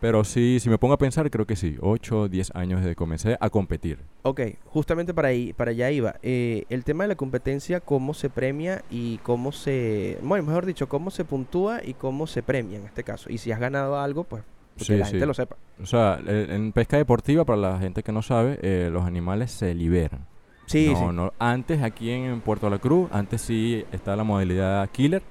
[0.00, 1.76] Pero sí, si me pongo a pensar, creo que sí.
[1.80, 3.98] 8 o 10 años desde que comencé a competir.
[4.22, 6.14] Ok, justamente para ahí, para allá iba.
[6.22, 10.88] Eh, el tema de la competencia, cómo se premia y cómo se, bueno, mejor dicho,
[10.88, 13.28] cómo se puntúa y cómo se premia en este caso.
[13.28, 14.44] Y si has ganado algo, pues
[14.78, 15.10] que Sí, la sí.
[15.12, 15.56] gente lo sepa.
[15.82, 19.74] O sea, en pesca deportiva, para la gente que no sabe, eh, los animales se
[19.74, 20.26] liberan.
[20.66, 21.16] Sí, no, sí.
[21.16, 21.32] no.
[21.38, 25.22] Antes, aquí en Puerto La Cruz, antes sí estaba la modalidad killer,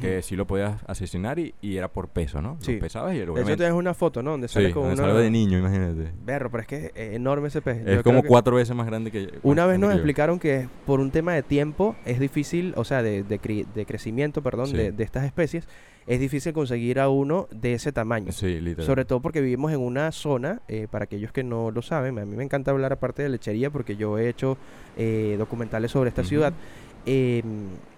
[0.00, 2.56] que sí lo podías asesinar y, y era por peso, ¿no?
[2.60, 2.74] Sí.
[2.74, 3.58] Lo pesabas y hecho, obviamente...
[3.58, 4.30] tienes una foto, ¿no?
[4.30, 5.12] Donde sale Sí, con donde una...
[5.12, 6.10] sale de niño, imagínate.
[6.24, 7.86] Berro, pero es que es enorme ese pez.
[7.86, 9.28] Es como que- cuatro veces más grande que...
[9.42, 13.02] Una vez nos que explicaron que por un tema de tiempo es difícil, o sea,
[13.02, 14.76] de, de, crecimiento, perdón, Sí.
[14.78, 15.68] de, de estas especies,
[16.06, 18.30] es difícil conseguir a uno de ese tamaño.
[18.32, 18.86] Sí, literal.
[18.86, 22.24] Sobre todo porque vivimos en una zona, eh, para aquellos que no lo saben, a
[22.24, 24.56] mí me encanta hablar aparte de lechería porque yo he hecho
[24.96, 26.52] eh, documentales sobre esta ciudad.
[27.06, 27.42] Eh,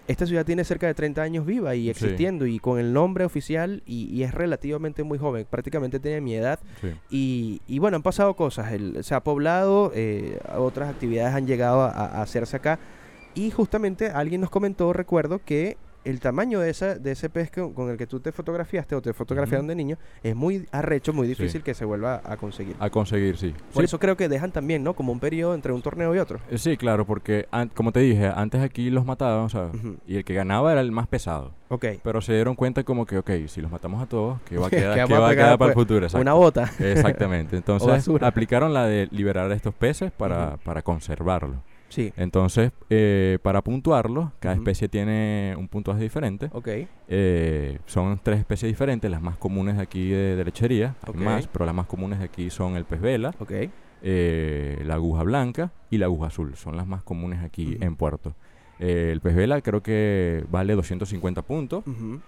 [0.09, 1.91] esta ciudad tiene cerca de 30 años viva y Sí.
[1.91, 6.35] existiendo y con el nombre oficial y, y es relativamente muy joven, prácticamente tiene mi
[6.35, 6.89] edad Sí.
[7.11, 11.83] y, y bueno, han pasado cosas, el- se ha poblado, eh, otras actividades han llegado
[11.83, 12.79] a, a hacerse acá
[13.35, 17.91] y justamente alguien nos comentó, recuerdo, que el tamaño de, esa, de ese pez con
[17.91, 21.31] el que tú te fotografiaste o te fotografiaron de niño es muy arrecho, muy Sí.
[21.35, 22.77] difícil que se vuelva a conseguir.
[22.79, 23.55] A conseguir, sí.
[23.73, 24.95] Por Sí, eso creo que dejan también, ¿no?
[24.95, 26.39] Como un periodo entre un torneo y otro.
[26.51, 29.71] eh, Sí, claro, porque como te dije, antes aquí los mataban, o sea,
[30.07, 31.53] y el que ganaba era el más pesado.
[31.69, 31.85] Ok.
[32.05, 34.71] Pero se dieron cuenta como que, ok, si los matamos a todos, ¿qué va a
[34.71, 35.75] ¿Qué quedar, qué va a quedar para el después?
[35.75, 36.07] futuro?
[36.07, 36.23] Exacto.
[36.23, 36.71] Una bota.
[36.79, 37.57] Exactamente.
[37.57, 41.57] Entonces aplicaron la de liberar a estos peces para, para conservarlos.
[41.97, 42.13] Sí.
[42.19, 46.51] Entonces, eh, para puntuarlos, cada especie tiene un puntaje diferente.
[46.53, 46.69] Ok.
[47.09, 51.17] Eh, son tres especies diferentes, las más comunes de aquí de, de lechería, hay Ok.
[51.17, 53.33] más, pero las más comunes de aquí son el pez vela,
[54.03, 56.55] eh, la aguja blanca y la aguja azul.
[56.57, 58.35] Son las más comunes aquí en Puerto.
[58.79, 61.83] Eh, el pez vela creo que vale 250 puntos.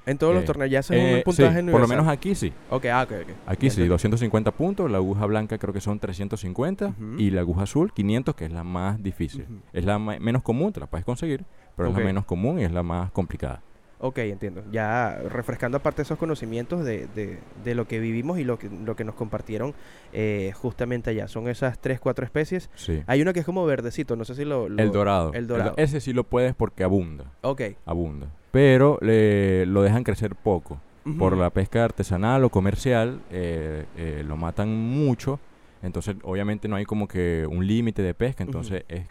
[0.06, 2.34] En todos los Eh, torneos ya es Eh, un puntaje sí, por lo menos aquí
[2.34, 2.52] sí.
[2.70, 3.28] Ok, ah, ok, ok.
[3.46, 3.88] Aquí Ya sí, entendí.
[3.88, 4.90] 250 puntos.
[4.90, 6.86] La aguja blanca creo que son 350.
[6.88, 7.18] Ujú.
[7.18, 9.46] Y la aguja azul, 500, que es la más difícil.
[9.72, 11.44] Es la menos común, te la puedes conseguir,
[11.76, 13.62] pero es la menos común y es la más complicada.
[14.00, 14.62] Ok, entiendo.
[14.70, 18.94] Ya refrescando aparte esos conocimientos de, de, de lo que vivimos y lo que, lo
[18.94, 19.74] que nos compartieron
[20.12, 21.26] eh, justamente allá.
[21.26, 22.70] Son esas tres, cuatro especies.
[22.76, 23.02] Sí.
[23.08, 24.68] Hay uno que es como verdecito, no sé si lo...
[24.68, 25.32] lo- el dorado.
[25.34, 25.74] el dorado.
[25.76, 27.24] ese sí lo puedes porque abunda.
[27.42, 27.62] Ok.
[27.86, 28.28] Abunda.
[28.52, 30.80] Pero le- lo dejan crecer poco.
[31.18, 35.40] Por la pesca artesanal o comercial, eh, eh, lo matan mucho.
[35.82, 38.44] Entonces, obviamente, no hay como que un límite de pesca.
[38.44, 39.06] Entonces, es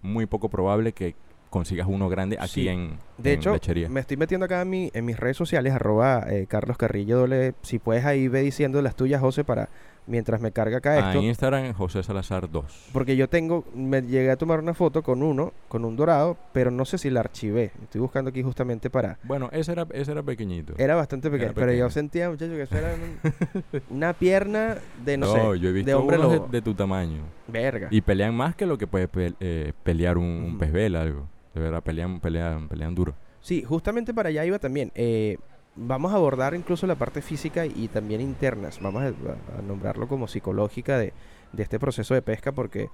[0.00, 1.14] muy poco probable que
[1.52, 2.68] consigas uno grande aquí Sí.
[2.68, 3.88] en, De en hecho, lechería.
[3.88, 7.54] me estoy metiendo acá en, mi- en mis redes sociales, arroba eh, Carlos Carrillo doble.
[7.62, 9.68] Si puedes ahí ve diciendo las tuyas, José, para
[10.04, 11.20] mientras me carga acá Ah, esto.
[11.20, 12.88] en Instagram, José Salazar 2.
[12.92, 16.72] Porque yo tengo, me llegué a tomar una foto con uno, con un dorado, pero
[16.72, 17.70] no sé si la archivé.
[17.84, 19.18] Estoy buscando aquí justamente para...
[19.22, 20.74] Bueno, ese era, ese era pequeñito.
[20.76, 25.18] Era bastante pequeño, Era pero yo sentía, muchachos, que eso era un- una pierna de,
[25.18, 27.20] no, sé, yo he visto de hombre unos de, tu tamaño.
[27.46, 27.86] Verga.
[27.92, 30.58] Y pelean más que lo que puede pe- eh, pelear un, un Ujú.
[30.58, 31.28] pez vela, algo.
[31.54, 33.14] De verdad, pelean, pelean, pelean duro.
[33.40, 34.90] Sí, justamente para allá iba también.
[34.94, 35.38] Eh,
[35.76, 38.80] vamos a abordar incluso la parte física y también internas.
[38.80, 41.12] Vamos a, nombrarlo como psicológica de,
[41.52, 42.88] de este proceso de pesca porque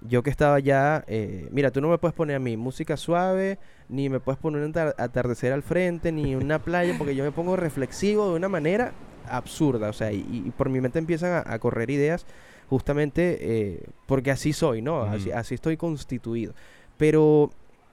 [0.00, 3.58] yo que estaba allá, eh, mira, tú no me puedes poner a mí música suave,
[3.88, 7.30] ni me puedes poner un atar- atardecer al frente, ni una playa, porque yo me
[7.30, 8.92] pongo reflexivo de una manera
[9.28, 9.88] absurda.
[9.88, 12.26] O sea, y, y por mi mente empiezan a, a correr ideas
[12.68, 15.02] justamente eh, porque así soy, ¿no?
[15.02, 16.54] Así, así estoy constituido.
[16.96, 17.50] Pero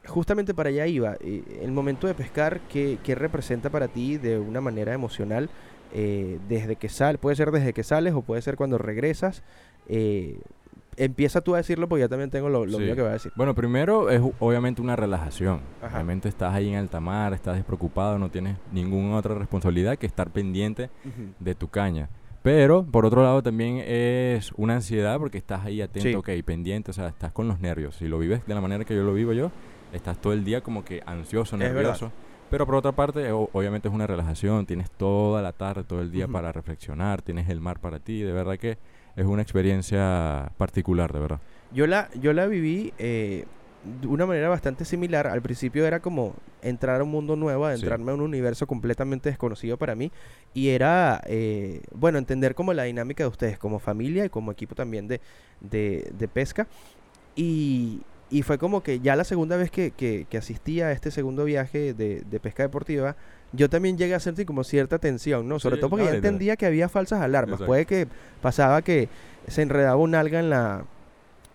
[0.10, 1.16] justamente para allá iba.
[1.22, 5.50] eh, el momento de pescar, ¿qué, qué representa para ti de una manera emocional?
[5.92, 9.42] eh, desde que sales, puede ser desde que sales o puede ser cuando regresas.
[9.88, 10.38] eh,
[10.98, 12.84] empieza tú a decirlo porque yo también tengo lo, lo Sí.
[12.84, 13.32] mío que voy a decir.
[13.36, 15.62] Bueno, primero es obviamente una relajación.
[15.82, 15.96] Ajá.
[15.96, 20.30] Obviamente estás ahí en alta mar, estás despreocupado, no tienes ninguna otra responsabilidad que estar
[20.30, 21.34] pendiente Ujú.
[21.40, 22.10] de tu caña.
[22.44, 26.16] Pero, por otro lado, también es una ansiedad porque estás ahí atento, Sí.
[26.16, 27.96] ok, pendiente, o sea, estás con los nervios.
[27.96, 29.52] Si lo vives de la manera que yo lo vivo yo,
[29.94, 32.12] estás todo el día como que ansioso, nervioso.
[32.50, 36.28] Pero por otra parte, obviamente es una relajación, tienes toda la tarde, todo el día
[36.28, 38.80] para reflexionar, tienes el mar para ti, de verdad que
[39.16, 41.40] es una experiencia particular, de verdad.
[41.72, 43.46] Yo la, yo la viví eh,
[44.02, 45.28] de una manera bastante similar.
[45.28, 49.78] Al principio era como entrar a un mundo nuevo, adentrarme a un universo completamente desconocido
[49.78, 50.12] para mí.
[50.54, 54.74] Y era, eh, bueno, entender como la dinámica de ustedes como familia y como equipo
[54.74, 55.22] también de,
[55.62, 56.68] de, de pesca.
[57.36, 61.12] Y, y fue como que ya la segunda vez que, que, que asistí a este
[61.12, 63.16] segundo viaje de, de pesca deportiva,
[63.54, 65.60] yo también llegué a sentir como cierta tensión, ¿no?
[65.60, 67.54] Sobre Sí, todo porque ya entendía que había falsas alarmas.
[67.54, 67.66] Exacto.
[67.66, 68.08] Puede que
[68.42, 69.10] pasaba que
[69.48, 70.84] se enredaba un alga en la...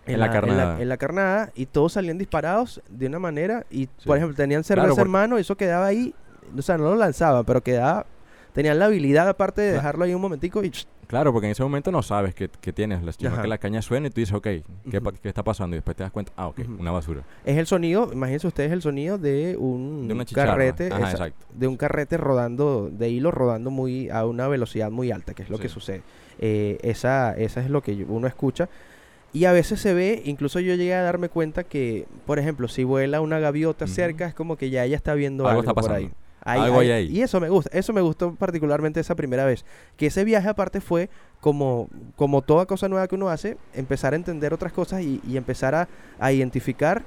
[0.07, 0.79] En la carnada.
[0.79, 4.83] en la carnada y todos salían disparados de una manera y por ejemplo tenían Claro,
[4.83, 6.13] cerveza en mano y eso quedaba ahí
[6.55, 8.05] o sea no lo lanzaban pero quedaba
[8.53, 11.63] tenían la habilidad aparte de dejarlo ahí un momentico y ch, Claro, porque en ese
[11.63, 13.41] momento no sabes qué, qué tienes, la- Ajá.
[13.41, 14.47] que la caña suena y tú dices, ok,
[14.89, 15.19] ¿qué, pa- Ujú.
[15.21, 15.75] qué está pasando?
[15.75, 17.21] Y después te das cuenta, ah, ok, una basura.
[17.45, 21.45] es el sonido imagínense ustedes el sonido de un De carrete Ajá, esa- exacto.
[21.53, 25.49] de un carrete rodando de hilo rodando muy a una velocidad muy alta que es
[25.49, 26.01] lo que sucede
[26.39, 28.67] Eh, esa esa es lo que uno escucha
[29.31, 32.85] y a veces se ve, incluso yo llegué a darme cuenta que, por ejemplo, si
[32.85, 35.83] vuela una gaviota cerca, es como que ya ella está viendo Algo algo, está por
[35.83, 36.07] pasando.
[36.07, 36.13] ahí.
[36.45, 37.17] Ahí- Algo hay ahí- ahí.
[37.17, 39.65] Y eso me gusta, eso me gustó particularmente esa primera vez.
[39.97, 41.09] Que ese viaje aparte fue
[41.41, 45.37] como, como toda cosa nueva que uno hace, empezar a entender otras cosas y, y
[45.37, 45.87] empezar a,
[46.19, 47.03] a identificar,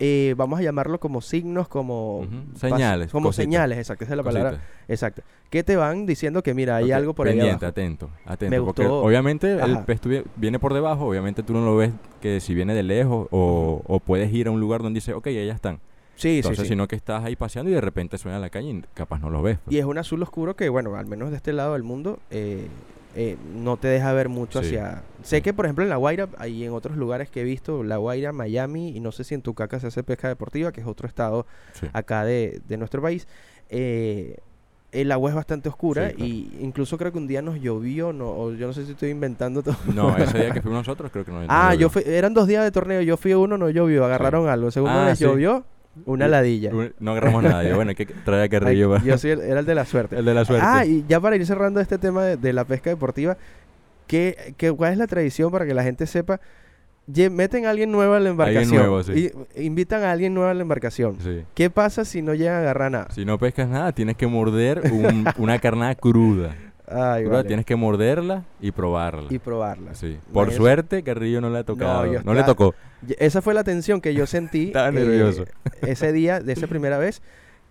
[0.00, 2.26] eh, vamos a llamarlo como signos, como...
[2.56, 4.60] Señales, Como señales, exacto, esa es la palabra.
[4.88, 5.22] Exacto.
[5.50, 7.70] Que te van diciendo que mira, hay algo por ahí Pendiente, abajo.
[7.70, 8.50] atento, atento.
[8.50, 10.00] Me porque gustó- obviamente el pez
[10.36, 14.00] viene por debajo, obviamente tú no lo ves que si viene de lejos o, o
[14.00, 15.78] puedes ir a un lugar donde dice, ok, allá están.
[16.16, 16.68] Sí, Entonces, sí, sí.
[16.70, 19.42] sino que estás ahí paseando y de repente suena la calle y capaz no lo
[19.42, 19.58] ves.
[19.64, 19.74] pues.
[19.74, 22.68] Y es un azul oscuro que, bueno, al menos de este lado del mundo, eh,
[23.16, 24.68] eh, no te deja ver mucho Sí.
[24.76, 25.02] hacia...
[25.22, 27.96] Sé que, por ejemplo, en La Guaira, y en otros lugares que he visto, La
[27.96, 31.06] Guaira, Miami, y no sé si en Tucaca se hace pesca deportiva, que es otro
[31.08, 31.46] estado
[31.92, 33.26] acá de, de nuestro país,
[33.70, 34.36] eh,
[34.92, 36.24] el agua es bastante oscura claro.
[36.24, 39.10] y incluso creo que un día nos llovió, no, o yo no sé si estoy
[39.10, 39.74] inventando todo.
[39.92, 41.40] No, ese día que fuimos nosotros creo que no.
[41.40, 41.80] no ah, llovió.
[41.80, 44.70] yo fui, eran dos días de torneo, yo fui a uno, no llovió, agarraron algo.
[44.70, 45.64] Segundo Ah, les llovió,
[46.06, 46.70] una ladilla.
[46.98, 47.62] No agarramos nada.
[47.64, 49.74] Yo, bueno, hay que traer a Ay, Carrillo para- yo soy el, era el de
[49.74, 50.16] la suerte.
[50.18, 50.64] el de la suerte.
[50.68, 53.36] Ah, y ya para ir cerrando este tema de, de la pesca deportiva,
[54.06, 56.40] ¿qué, qué, ¿cuál es la tradición para que la gente sepa?
[57.06, 58.76] Meten a alguien nuevo a la Alguien embarcación.
[58.78, 59.30] nuevo, sí.
[59.56, 61.18] y, invitan a alguien nuevo a la embarcación.
[61.22, 61.42] Sí.
[61.54, 63.08] ¿Qué pasa si no llegan a agarrar nada?
[63.10, 66.56] Si no pescas nada, tienes que morder un- una carnada cruda.
[66.86, 67.44] Ay, vale.
[67.48, 69.26] Tienes que morderla y probarla.
[69.30, 69.94] Y probarla.
[69.94, 70.18] Sí.
[70.32, 72.06] Por suerte, Carrillo no le ha tocado.
[72.12, 72.74] yo No, le tocó.
[73.18, 75.44] Esa fue la tensión que yo sentí Estaba eh, nervioso.
[75.82, 77.22] ese día, de esa primera vez,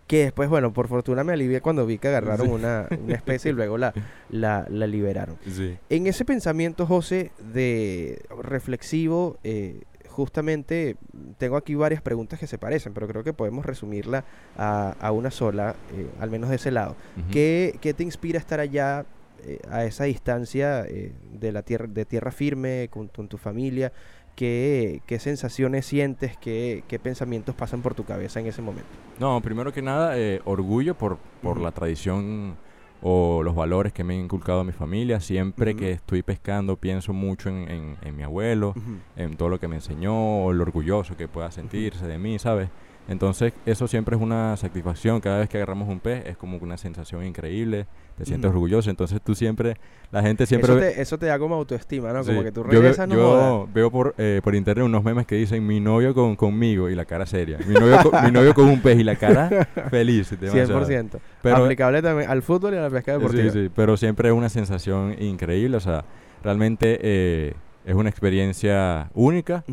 [0.08, 3.54] que después, bueno, por fortuna me alivié cuando vi que agarraron una, una especie y
[3.54, 3.94] luego la,
[4.30, 5.38] la, la liberaron.
[5.50, 5.78] Sí.
[5.90, 9.82] En ese pensamiento, José, de reflexivo, eh,
[10.14, 10.96] justamente
[11.38, 14.24] tengo aquí varias preguntas que se parecen, pero creo que podemos resumirla
[14.58, 16.96] a, a una sola, eh, al menos de ese lado.
[17.32, 19.06] ¿Qué, qué te inspira estar allá
[19.46, 23.92] eh, a esa distancia eh, de la tierra, de tierra firme con, con tu familia?
[24.36, 26.38] ¿Qué, qué sensaciones sientes?
[26.38, 28.90] Qué, ¿Qué pensamientos pasan por tu cabeza en ese momento?
[29.20, 32.56] No, primero que nada, orgullo por, por la tradición
[33.06, 35.20] o los valores que me han inculcado a mi familia.
[35.20, 38.74] Siempre que estoy pescando pienso mucho en, en- en mi abuelo,
[39.18, 42.70] en todo lo que me enseñó, lo orgulloso que pueda sentirse de mí, ¿sabes?
[43.08, 45.20] Entonces, eso siempre es una satisfacción.
[45.20, 47.86] Cada vez que agarramos un pez es como una sensación increíble.
[48.18, 48.90] Te sientes orgulloso.
[48.90, 49.76] Entonces, tú siempre,
[50.12, 52.24] la gente siempre Eso te, eso te da como autoestima, ¿no?
[52.24, 55.36] Como que tú Yo regresas, no yo veo por, eh, por internet unos memes que
[55.36, 57.58] dicen mi novio con, conmigo y la cara seria.
[57.68, 59.50] Mi novio, con, mi novio con un pez y la cara
[59.90, 60.30] feliz.
[60.40, 60.86] demasiado.
[60.86, 61.20] 100%.
[61.42, 63.52] Pero, Aplicable también al fútbol y a la pesca deportiva.
[63.52, 65.76] sí, sí, pero siempre es una sensación increíble.
[65.76, 66.06] O sea,
[66.44, 67.54] realmente eh,
[67.86, 69.64] es una experiencia única.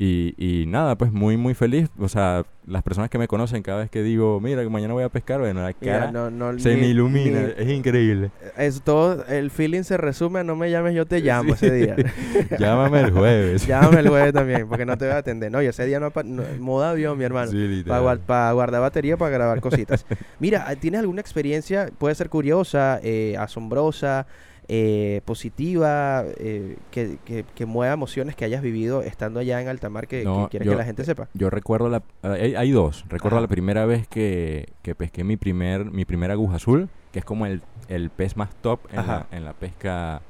[0.00, 1.88] Y, y nada, pues muy, muy feliz.
[1.98, 5.02] O sea, las personas que me conocen, cada vez que digo, mira, que mañana voy
[5.02, 7.40] a pescar, bueno, la cara no- no, se ni- me ilumina.
[7.40, 8.30] ni- es increíble.
[8.56, 11.66] es todo, el feeling se resume a no me llames, yo te llamo Sí.
[11.66, 11.96] ese día.
[12.58, 13.66] Llámame el jueves.
[13.66, 15.50] Llámame el jueves también, porque no te voy a atender.
[15.50, 17.50] No, yo ese día no, no moda avión, mi hermano.
[17.50, 18.54] Sí, Para literal.
[18.54, 20.06] guardar batería para grabar cositas.
[20.38, 21.90] Mira, ¿tienes alguna experiencia?
[21.98, 24.26] Puede ser curiosa, eh, asombrosa,
[24.68, 29.88] eh, positiva, eh, que, que, que mueva emociones que hayas vivido estando allá en alta
[29.88, 31.28] mar que, que No, quieres yo- que la gente sepa.
[31.34, 32.02] Yo recuerdo la...
[32.22, 33.04] Hay, hay dos.
[33.08, 33.42] Recuerdo Ajá.
[33.42, 37.46] la primera vez que, que pesqué mi primer, mi primera aguja azul, que es como
[37.46, 40.20] el, el pez más top en la, en la pesca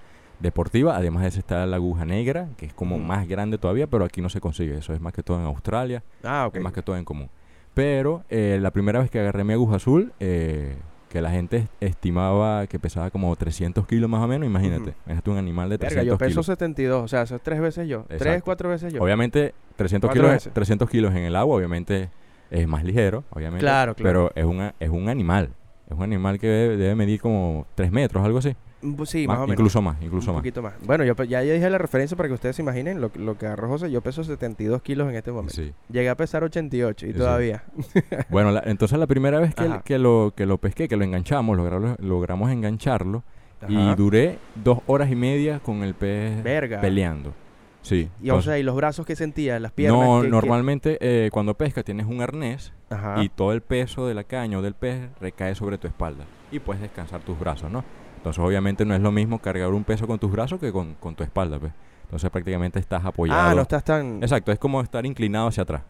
[0.40, 0.96] deportiva.
[0.96, 3.04] Además de ese está la aguja negra, que es como Ujú.
[3.04, 4.78] más grande todavía, pero aquí no se consigue.
[4.78, 6.56] Eso es más que todo en Australia, Ah, ok.
[6.56, 7.28] es más que todo en común.
[7.74, 10.76] Pero eh, la primera vez que agarré mi aguja azul, eh,
[11.08, 14.90] que la gente est- estimaba que pesaba como 300 kilos más o menos, imagínate.
[14.90, 14.92] Ujú.
[15.06, 16.46] Imagínate un animal de 300 Verga, yo peso kilos.
[16.46, 18.04] 72, o sea, eso es tres veces yo.
[18.08, 19.02] Tres, cuatro veces yo.
[19.02, 20.52] Obviamente, 300 Cuatro kilos, veces.
[20.52, 22.10] 300 kilos en el agua, obviamente
[22.50, 23.60] es más ligero, obviamente.
[23.60, 24.30] Claro, claro.
[24.32, 25.50] Pero es, una, es un animal.
[25.90, 28.54] Es un animal que debe, debe medir como 3 metros, algo así.
[28.80, 29.54] Mm, pues Sí, Más- más, o menos.
[29.60, 30.40] incluso más, incluso un más.
[30.42, 30.74] poquito más.
[30.84, 33.46] Bueno, yo ya, ya dije la referencia para que ustedes se imaginen lo, lo que
[33.46, 33.90] agarró José.
[33.90, 35.54] Yo peso 72 kilos en este momento.
[35.54, 35.72] Sí.
[35.90, 37.18] Llegué a pesar 88 y Sí.
[37.18, 37.64] todavía.
[38.30, 41.98] Bueno, la- entonces la primera vez que, lo, que lo pesqué, que lo enganchamos, logramos,
[42.00, 43.24] logramos engancharlo.
[43.68, 46.80] Y duré dos horas y media con el pez Verga.
[46.80, 47.34] peleando.
[47.82, 48.08] Sí.
[48.22, 50.00] Y o sea, y los brazos que sentías, las piernas.
[50.00, 53.22] no, que- que- normalmente eh, cuando pesca tienes un arnés Ajá.
[53.24, 56.58] y todo el peso de la caña o del pez recae sobre tu espalda y
[56.60, 57.84] puedes descansar tus brazos, ¿no?
[58.18, 61.14] Entonces obviamente no es lo mismo cargar un peso con tus brazos que con, con
[61.14, 61.72] tu espalda, pues.
[62.04, 63.40] Entonces prácticamente estás apoyado.
[63.50, 64.22] Ah, no estás tan.
[64.22, 65.82] Exacto, es como estar inclinado hacia atrás.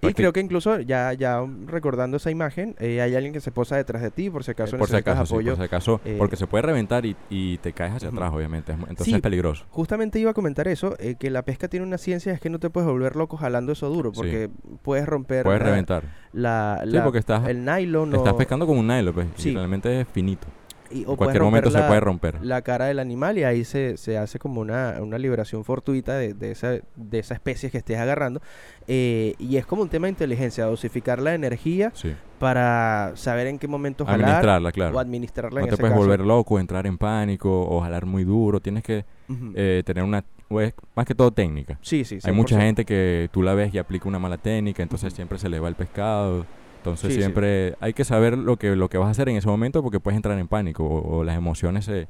[0.00, 3.74] Y creo que incluso ya, ya recordando esa imagen, eh, hay alguien que se posa
[3.76, 5.50] detrás de ti por si acaso Eh, por si necesitas acaso, sí, apoyo.
[5.50, 8.70] por si acaso, eh, porque se puede reventar y, y te caes hacia atrás, obviamente.
[8.72, 9.64] Entonces Sí, es peligroso.
[9.70, 12.60] Justamente iba a comentar eso, eh, que la pesca tiene una ciencia, es que no
[12.60, 14.20] te puedes volver loco jalando eso duro, Sí.
[14.20, 14.50] porque
[14.82, 16.04] puedes romper Puedes la- reventar.
[16.32, 19.26] la, Sí, porque estás, el nylon estás o, pescando con un nylon, pues.
[19.34, 19.50] Sí.
[19.50, 20.46] Y realmente es finito.
[20.90, 22.38] Y, o En cualquier momento se la- puede romper.
[22.44, 26.34] la cara del animal y ahí se, se hace como una, una liberación fortuita de,
[26.34, 28.40] de esa, de esa especie que estés agarrando.
[28.86, 32.14] Eh, y es como un tema de inteligencia, dosificar la energía Sí.
[32.38, 34.96] para saber en qué momento jalar Administrarla, claro.
[34.96, 36.04] o administrarla No en te ese puedes caso.
[36.06, 38.60] volver loco, entrar en pánico o jalar muy duro.
[38.60, 39.52] Tienes que Ujú.
[39.56, 41.78] eh, tener una, pues, más que todo técnica.
[41.82, 42.60] sí, sí, Hay mucha 100%.
[42.60, 45.16] gente que tú la ves y aplica una mala técnica, entonces Ujú.
[45.16, 46.46] siempre se le va el pescado.
[46.78, 47.20] Entonces Sí, sí.
[47.20, 50.00] siempre hay que saber lo que, lo que vas a hacer en ese momento porque
[50.00, 52.06] puedes entrar en pánico o, o las emociones se,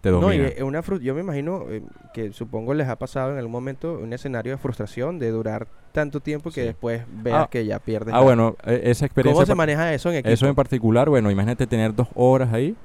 [0.00, 0.46] te No, y dominan.
[0.56, 1.82] es una yo me imagino eh,
[2.14, 6.20] que supongo les ha pasado en algún momento un escenario de frustración de durar tanto
[6.20, 6.66] tiempo que Sí.
[6.66, 8.14] después veas Ah, que ya pierdes.
[8.14, 9.34] ah, la- bueno, e- esa experiencia...
[9.42, 10.32] ¿Cómo se maneja eso en equipo?
[10.32, 12.76] eso en particular, bueno, imagínate tener dos horas ahí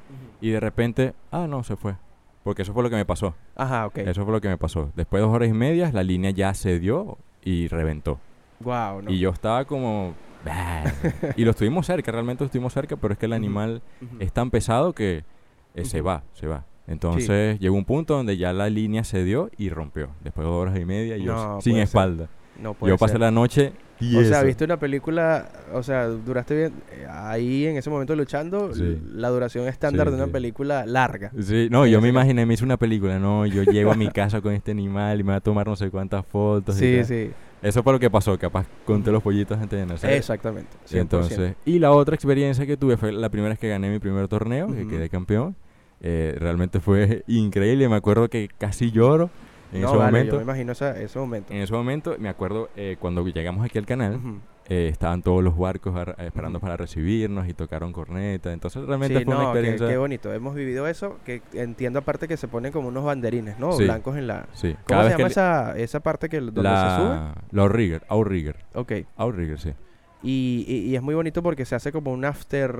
[0.41, 1.95] y de repente, ah, no, se fue.
[2.43, 3.33] Porque eso fue lo que me pasó.
[3.55, 3.97] Ajá, ok.
[3.99, 4.91] Eso fue lo que me pasó.
[4.95, 8.19] Después de dos horas y media, la línea ya se dio y reventó.
[8.59, 9.11] Wow, no.
[9.11, 10.13] Y yo estaba como...
[11.35, 13.81] Y lo estuvimos cerca, realmente lo estuvimos cerca, pero es que el animal
[14.19, 15.23] es tan pesado que
[15.73, 16.65] eh, se va, se va.
[16.87, 20.09] Entonces llegó un punto donde ya la línea se dio y rompió.
[20.23, 22.27] Después de dos horas y media, yo No, sin espalda.
[22.61, 23.21] No Yo pasé ser.
[23.21, 27.75] la noche y O sea, viste una película, o sea, duraste bien eh, ahí en
[27.77, 28.97] ese momento luchando, Sí.
[29.13, 31.31] la duración estándar Sí, de una película larga.
[31.41, 34.39] Sí, no, yo me imaginé, me hice una película, no, yo llego a mi casa
[34.41, 36.75] con este animal y me va a tomar no sé cuántas fotos.
[36.75, 37.31] Sí, sí,
[37.65, 40.11] Eso fue lo que pasó, capaz conté los pollitos antes de nacer.
[40.13, 40.69] exactamente.
[40.85, 41.01] 100%.
[41.01, 44.27] Entonces, y la otra experiencia que tuve fue la primera vez que gané mi primer
[44.27, 45.55] torneo, que quedé campeón.
[45.99, 49.31] Eh, realmente fue increíble, me acuerdo que casi lloro
[49.73, 50.31] en no, ese vale, momento.
[50.33, 51.51] yo me imagino esa- ese momento.
[51.53, 54.19] En ese momento, me acuerdo eh, cuando llegamos aquí al canal.
[54.67, 58.51] Eh, estaban todos los barcos ar- esperando para recibirnos y tocaron corneta.
[58.51, 59.87] Entonces, realmente Sí, fue una no, experiencia.
[59.87, 60.33] qué bonito.
[60.33, 63.73] Hemos vivido eso, que entiendo aparte que se ponen como unos banderines, ¿no?
[63.73, 63.83] Sí.
[63.83, 64.47] Blancos en la...
[64.53, 68.55] Sí, ¿Cómo se llama le- esa, esa parte que donde se la, la outrigger, outrigger,
[68.73, 68.81] sube?
[68.81, 68.91] Ok.
[69.17, 69.73] outrigger, sí.
[70.23, 72.75] Y, y, y es muy bonito porque se hace como un after...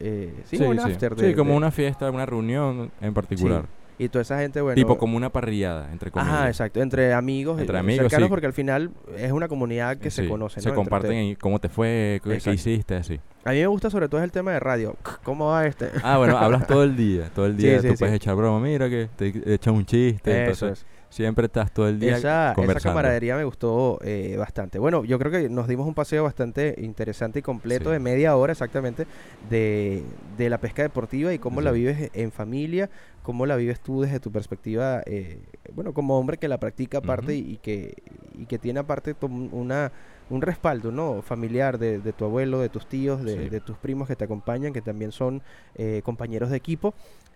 [0.00, 1.34] Eh, sí, sí, un after Sí, de...
[1.36, 3.66] como de- una fiesta, una reunión en particular.
[3.98, 4.76] Y toda esa gente, bueno...
[4.76, 6.32] tipo como una parrillada, entre comillas.
[6.34, 6.80] Ajá, exacto.
[6.80, 7.60] Entre amigos.
[7.60, 8.30] Entre amigos, cercanos sí.
[8.30, 10.74] porque al final es una comunidad que se Sí, conoce, Se ¿no?
[10.74, 13.18] Entre comparten ahí cómo te fue, qué, qué hiciste, así.
[13.44, 14.94] A mí me gusta sobre todo es el tema de radio.
[15.24, 15.88] ¿Cómo va este?
[16.02, 17.30] Ah, bueno, hablas todo el día.
[17.34, 18.60] Todo el día sí, tú puedes echar broma.
[18.60, 20.30] Mira que te echas un chiste.
[20.50, 21.14] Eso entonces, es.
[21.14, 22.90] siempre estás todo el día Esa, esa conversando.
[22.94, 24.78] camaradería me gustó eh, bastante.
[24.78, 27.92] Bueno, yo creo que nos dimos un paseo bastante interesante y completo Sí.
[27.94, 29.06] de media hora exactamente
[29.50, 30.02] de,
[30.36, 31.78] de la pesca deportiva y cómo la Sí.
[31.78, 32.90] vives en familia,
[33.28, 35.42] cómo la vives tú desde tu perspectiva, eh,
[35.74, 37.94] bueno, como hombre que la practica aparte y, y que,
[38.38, 39.92] y que tiene aparte una,
[40.30, 41.20] un respaldo, ¿no?
[41.20, 43.48] Familiar de, de tu abuelo, de tus tíos, de, Sí.
[43.50, 45.42] de tus primos que te acompañan, que también son
[45.74, 46.94] eh, compañeros de equipo.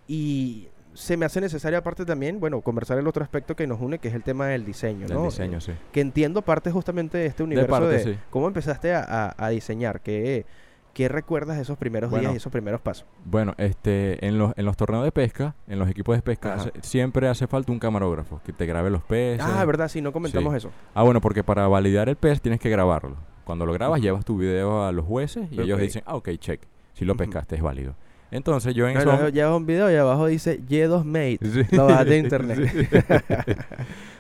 [0.09, 3.99] Y se me hace necesario aparte también, bueno, conversar el otro aspecto que nos une,
[3.99, 5.25] que es el tema del diseño, Del ¿no?
[5.25, 5.73] diseño, sí.
[5.93, 8.19] que entiendo parte justamente de este universo de, parte, sí.
[8.31, 10.47] cómo empezaste a, a- a diseñar, ¿Qué,
[10.95, 13.07] ¿Qué recuerdas de esos primeros días y esos primeros pasos?
[13.25, 17.29] Bueno, este, en, los, en los torneos de pesca, en los equipos de pesca, siempre
[17.29, 19.45] hace falta un camarógrafo que te grabe los peces.
[19.45, 20.71] Ah, verdad, sí, no comentamos eso.
[20.95, 23.17] Ah, bueno, porque para validar el pez tienes que grabarlo.
[23.45, 26.61] Cuando lo grabas, llevas tu video a los jueces y ellos dicen, ah, ok, check.
[26.93, 27.95] Si lo pescaste, es válido.
[28.31, 29.29] Entonces yo en eso...
[29.29, 31.39] llevas un video y abajo dice, Yedos Mate,
[31.71, 33.07] lo vas de internet.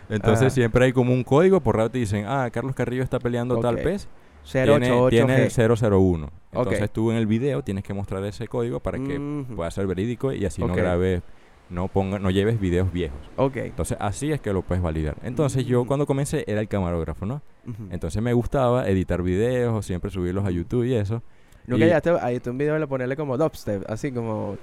[0.08, 3.58] Entonces siempre hay como un código, por rato te dicen, ah, Carlos Carrillo está peleando
[3.58, 4.08] tal pez
[4.44, 6.30] 088 tiene, tiene el 001.
[6.52, 10.32] Entonces tú en el video tienes que mostrar ese código para que pueda ser verídico
[10.32, 11.22] y así no grabes,
[11.70, 13.18] no ponga, no lleves videos viejos.
[13.36, 13.68] Okay.
[13.68, 15.16] Entonces así es que lo puedes validar.
[15.22, 15.86] Entonces yo mm.
[15.86, 17.42] cuando comencé era el camarógrafo, ¿no?
[17.90, 21.22] Entonces me gustaba editar videos, o siempre subirlos a YouTube y eso.
[21.66, 24.58] No que ya te, ahí un video de ponerle como dubstep, así como...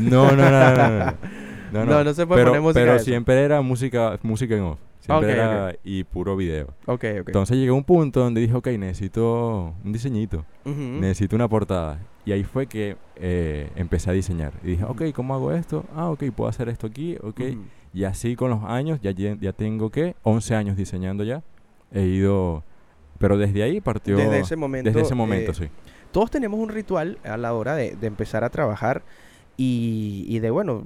[0.00, 1.04] No, no, no.
[1.04, 1.14] no.
[1.72, 1.84] no.
[1.84, 4.78] No, No, no se puede pero, poner música Pero siempre era música, música en off.
[5.00, 6.68] Siempre era y puro video.
[6.86, 7.28] Ok, ok.
[7.28, 11.98] Entonces llegué a un punto donde dije, ok, necesito un diseñito, necesito una portada.
[12.26, 14.52] Y ahí fue que eh, empecé a diseñar.
[14.62, 15.84] Y dije, ok, ¿cómo hago esto?
[15.96, 17.40] Ah, ok, puedo hacer esto aquí, ok.
[17.40, 17.64] Ujú.
[17.92, 20.14] Y así con los años, ya, ya tengo, ¿qué?
[20.22, 21.42] 11 años diseñando ya.
[21.92, 22.62] He ido...
[23.18, 24.16] Pero desde ahí partió...
[24.16, 24.88] Desde ese momento.
[24.88, 25.64] desde ese momento, eh, sí.
[26.12, 29.02] todos tenemos un ritual a la hora de, de empezar a trabajar
[29.56, 30.84] y, y de, bueno,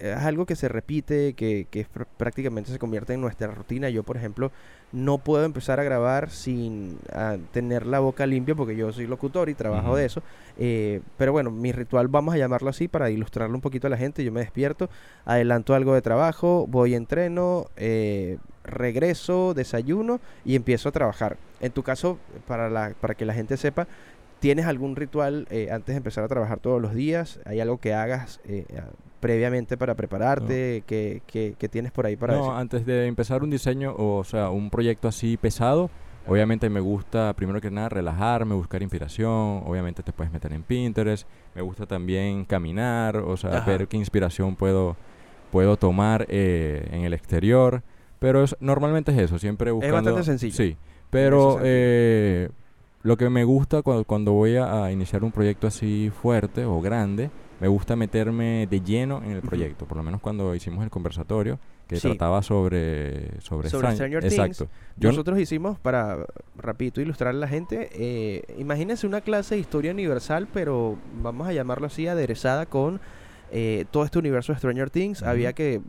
[0.00, 3.88] es algo que se repite, que, que pr- prácticamente se convierte en nuestra rutina.
[3.90, 4.50] Yo, por ejemplo,
[4.92, 9.48] no puedo empezar a grabar sin ah, tener la boca limpia porque yo soy locutor
[9.48, 10.22] y trabajo de eso.
[10.58, 13.96] Eh, pero bueno, mi ritual, vamos a llamarlo así para ilustrarlo un poquito a la
[13.96, 14.24] gente.
[14.24, 14.88] Yo me despierto,
[15.24, 21.36] adelanto algo de trabajo, voy entreno, eh, regreso, desayuno y empiezo a trabajar.
[21.60, 23.86] En tu caso, para, la, para que la gente sepa,
[24.40, 27.40] ¿tienes algún ritual eh, antes de empezar a trabajar todos los días?
[27.44, 28.64] ¿Hay algo que hagas eh,
[29.20, 30.82] previamente para prepararte?
[30.86, 32.54] ¿Qué, qué- qué tienes por ahí para no, decir?
[32.56, 35.90] antes de empezar un diseño, o, sea, un proyecto así pesado,
[36.26, 39.62] obviamente me gusta, primero que nada, relajarme, buscar inspiración.
[39.64, 41.26] Obviamente te puedes meter en Pinterest.
[41.54, 43.70] Me gusta también caminar, o sea, Ajá.
[43.70, 44.96] ver qué inspiración puedo,
[45.50, 47.82] puedo tomar eh, en el exterior.
[48.18, 49.94] Pero es- normalmente es eso, siempre buscando...
[49.96, 50.76] bastante sencillo, Sí,
[51.10, 51.58] pero
[53.06, 56.80] lo que me gusta cuando, cuando voy a, a iniciar un proyecto así fuerte o
[56.80, 57.30] grande,
[57.60, 59.86] me gusta meterme de lleno en el proyecto.
[59.86, 62.08] Por lo menos cuando hicimos el conversatorio, que Sí.
[62.08, 64.32] trataba sobre, sobre, Sobre Stran- Stranger Things.
[64.34, 64.68] Exacto.
[64.96, 66.26] Yo, Nosotros hicimos, para
[66.56, 71.52] rapidito ilustrar a la gente, eh, imagínense una clase de historia universal, pero vamos a
[71.52, 73.00] llamarlo así, aderezada con
[73.52, 75.22] eh, todo este universo de Stranger Things.
[75.22, 75.80] Había que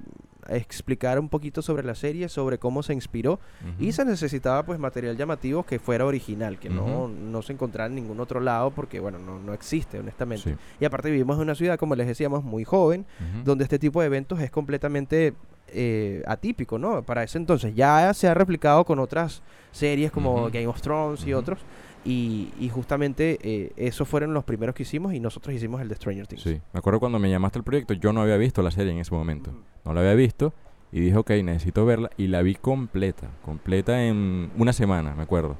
[0.49, 3.39] explicar un poquito sobre la serie, sobre cómo se inspiró
[3.79, 7.95] y se necesitaba pues material llamativo que fuera original, que no, no se encontrara en
[7.95, 10.51] ningún otro lado porque bueno, no, no existe honestamente.
[10.51, 10.55] Sí.
[10.79, 13.05] Y aparte vivimos en una ciudad, como les decíamos, muy joven,
[13.43, 15.33] donde este tipo de eventos es completamente
[15.69, 17.03] eh, atípico, ¿no?
[17.03, 19.41] Para ese entonces ya se ha replicado con otras
[19.71, 20.49] series como.
[20.49, 21.59] Game of Thrones y otros.
[22.05, 25.95] Y, y justamente eh, esos fueron los primeros que hicimos y nosotros hicimos el de
[25.95, 26.41] Stranger Things.
[26.41, 28.99] Sí, me acuerdo cuando me llamaste al proyecto, yo no había visto la serie en
[28.99, 29.53] ese momento.
[29.83, 30.53] No la había visto
[30.91, 32.09] y dije, ok, necesito verla.
[32.17, 35.57] Y la vi completa, completa en una semana, me acuerdo.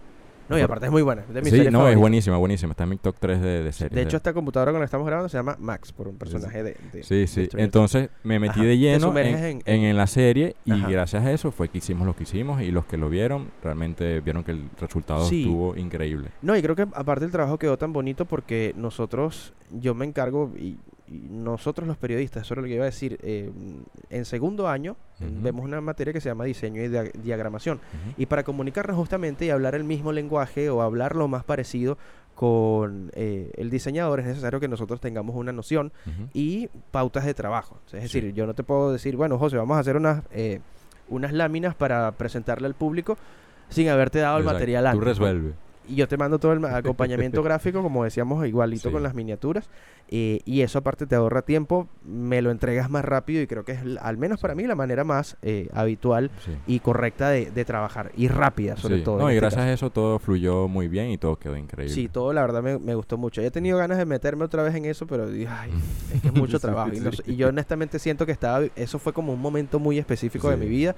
[0.49, 1.21] No, y aparte es muy buena.
[1.23, 2.71] es De mis Sí, no, es buenísima, buenísima.
[2.71, 3.93] Está en mi top 3 de, de series.
[3.95, 6.63] De hecho, esta computadora con la que estamos grabando se llama Max, por un personaje
[6.63, 7.47] de, de- Sí, sí.
[7.57, 10.89] Entonces me metí Ajá, de lleno en, en- en, en la serie y Ajá.
[10.89, 14.21] gracias a eso fue que hicimos lo que hicimos y los que lo vieron realmente
[14.21, 15.41] vieron que el resultado Sí.
[15.41, 16.29] estuvo increíble.
[16.41, 20.51] No, y creo que aparte el trabajo quedó tan bonito porque nosotros, yo me encargo,
[20.57, 20.77] y
[21.09, 23.51] nosotros los periodistas, eso era lo que iba a decir, eh,
[24.09, 27.79] en segundo año vemos una materia que se llama diseño y dia- diagramación.
[28.17, 31.97] Y para comunicarnos justamente y hablar el mismo lenguaje o hablar lo más parecido
[32.35, 35.91] con eh, el diseñador, es necesario que nosotros tengamos una noción
[36.33, 37.79] y pautas de trabajo.
[37.87, 37.97] Es Sí.
[38.19, 40.59] decir, yo no te puedo decir, bueno, José, vamos a hacer unas, eh,
[41.09, 43.17] unas láminas para presentarle al público
[43.69, 44.99] sin haberte dado el material Tú antes.
[45.01, 45.05] ¿no?
[45.05, 45.53] resuelve.
[45.87, 48.93] Y yo te mando todo el acompañamiento gráfico, como decíamos, igualito Sí.
[48.93, 49.69] con las miniaturas.
[50.09, 53.73] eh, y eso aparte te ahorra tiempo, me lo entregas más rápido y creo que
[53.73, 56.51] es, al menos para mí, la manera más eh, habitual Sí.
[56.65, 58.11] y correcta de, de trabajar.
[58.15, 59.03] Y rápida, sobre Sí.
[59.03, 59.17] todo.
[59.19, 59.69] No, y este gracias caso.
[59.69, 61.93] a eso todo fluyó muy bien y todo quedó increíble.
[61.93, 63.41] Sí, todo la verdad me, me gustó mucho.
[63.41, 65.71] He tenido ganas de meterme otra vez en eso, pero dije, ay,
[66.13, 66.91] es que es mucho trabajo.
[66.93, 70.49] Y, no y yo honestamente siento que estaba, eso fue como un momento muy específico
[70.49, 70.95] de mi vida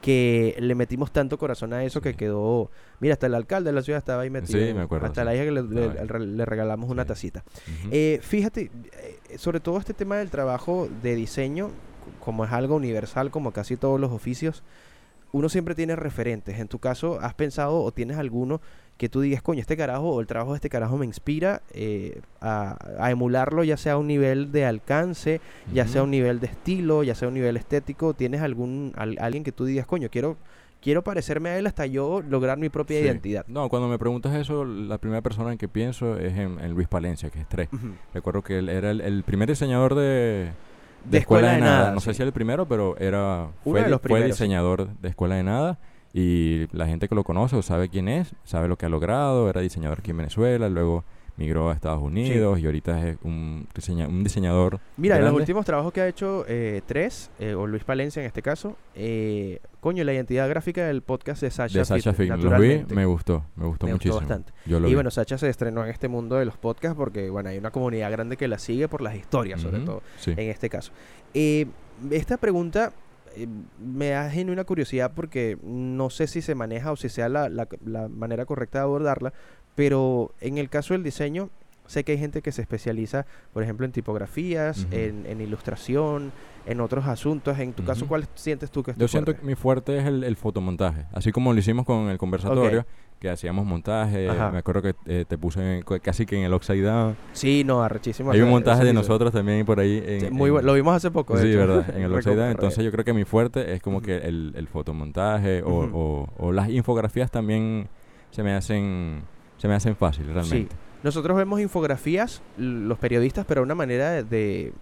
[0.00, 2.70] que le metimos tanto corazón a eso que quedó,
[3.00, 4.58] mira, hasta el alcalde de la ciudad estaba ahí metido.
[4.64, 5.24] Sí, me acuerdo, Hasta sí.
[5.24, 7.44] la hija que le, le regalamos una tacita.
[7.90, 11.70] Eh, fíjate, eh, sobre todo este tema del trabajo de diseño,
[12.24, 14.62] como es algo universal, como casi todos los oficios,
[15.32, 16.58] uno siempre tiene referentes.
[16.58, 18.60] En tu caso, ¿has pensado o tienes alguno
[18.98, 22.20] que tú digas, coño, este carajo o el trabajo de este carajo me inspira eh,
[22.40, 25.40] a, a emularlo, ya sea a un nivel de alcance,
[25.72, 28.12] ya sea a un nivel de estilo, ya sea a un nivel estético?
[28.12, 30.36] ¿Tienes algún al- alguien que tú digas, coño, quiero,
[30.82, 33.04] quiero parecerme a él hasta yo lograr mi propia Sí.
[33.06, 33.44] identidad?
[33.46, 36.88] No, cuando me preguntas eso, la primera persona en que pienso es en, en Luis
[36.88, 37.68] Palencia, que es 3.
[37.72, 37.92] Ujú.
[38.14, 40.52] Recuerdo que él era el, el primer diseñador de, de,
[41.04, 41.92] De Escuela, de Nada.
[41.92, 42.06] No sí.
[42.06, 45.36] sé si el primero, pero era Uno fue, de di- los fue diseñador de Escuela
[45.36, 45.78] de Nada.
[46.14, 49.48] Y la gente que lo conoce o sabe quién es, sabe lo que ha logrado.
[49.50, 51.04] Era diseñador aquí en Venezuela, luego
[51.36, 54.80] migró a Estados Unidos y ahorita es un, diseña- un diseñador.
[54.96, 58.26] Mira, en los últimos trabajos que ha hecho eh, tres, eh, o Luis Palencia en
[58.26, 62.28] este caso, eh, coño, la identidad gráfica del podcast de Sasha, de Sasha Fit.
[62.30, 64.16] Lo vi, me gustó, me gustó Me gustó muchísimo.
[64.16, 64.52] bastante.
[64.66, 64.94] Yo lo Y vi.
[64.96, 68.10] bueno, Sacha se estrenó en este mundo de los podcasts porque, bueno, hay una comunidad
[68.10, 70.32] grande que la sigue por las historias, sobre todo, Sí.
[70.32, 70.90] en este caso.
[71.34, 71.66] Eh,
[72.10, 72.92] esta pregunta
[73.82, 77.68] me da genuina curiosidad porque no sé si se maneja o si sea la, la-
[77.84, 79.32] la manera correcta de abordarla,
[79.74, 81.50] pero en el caso del diseño,
[81.86, 86.32] sé que hay gente que se especializa, por ejemplo, en tipografías, en, en ilustración,
[86.66, 87.58] en otros asuntos.
[87.58, 88.06] En tu caso.
[88.06, 89.40] ¿cuál sientes tú que es tu Yo siento fuerte?
[89.40, 91.06] que mi fuerte es el, el fotomontaje.
[91.12, 92.84] Así como lo hicimos con el conversatorio,
[93.18, 94.28] que hacíamos montaje.
[94.28, 94.50] Ajá.
[94.50, 96.50] Me acuerdo que eh, te puse en- casi que en el
[96.82, 97.16] Down.
[97.32, 98.30] Sí, no, arrechísimo.
[98.30, 100.02] Hay un montaje de nosotros también por ahí.
[100.06, 100.64] En, Sí, muy en-.
[100.66, 101.36] Lo vimos hace poco.
[101.38, 101.58] Sí, hecho.
[101.58, 102.12] verdad, en el.
[102.12, 102.50] Recuerdo.
[102.50, 106.52] Entonces yo creo que mi fuerte es como que el, el fotomontaje o, o- o
[106.52, 107.88] las infografías también
[108.30, 109.22] se me hacen
[109.56, 110.74] se me hacen fácil realmente.
[111.02, 114.72] Nosotros vemos infografías, los periodistas, pero una manera de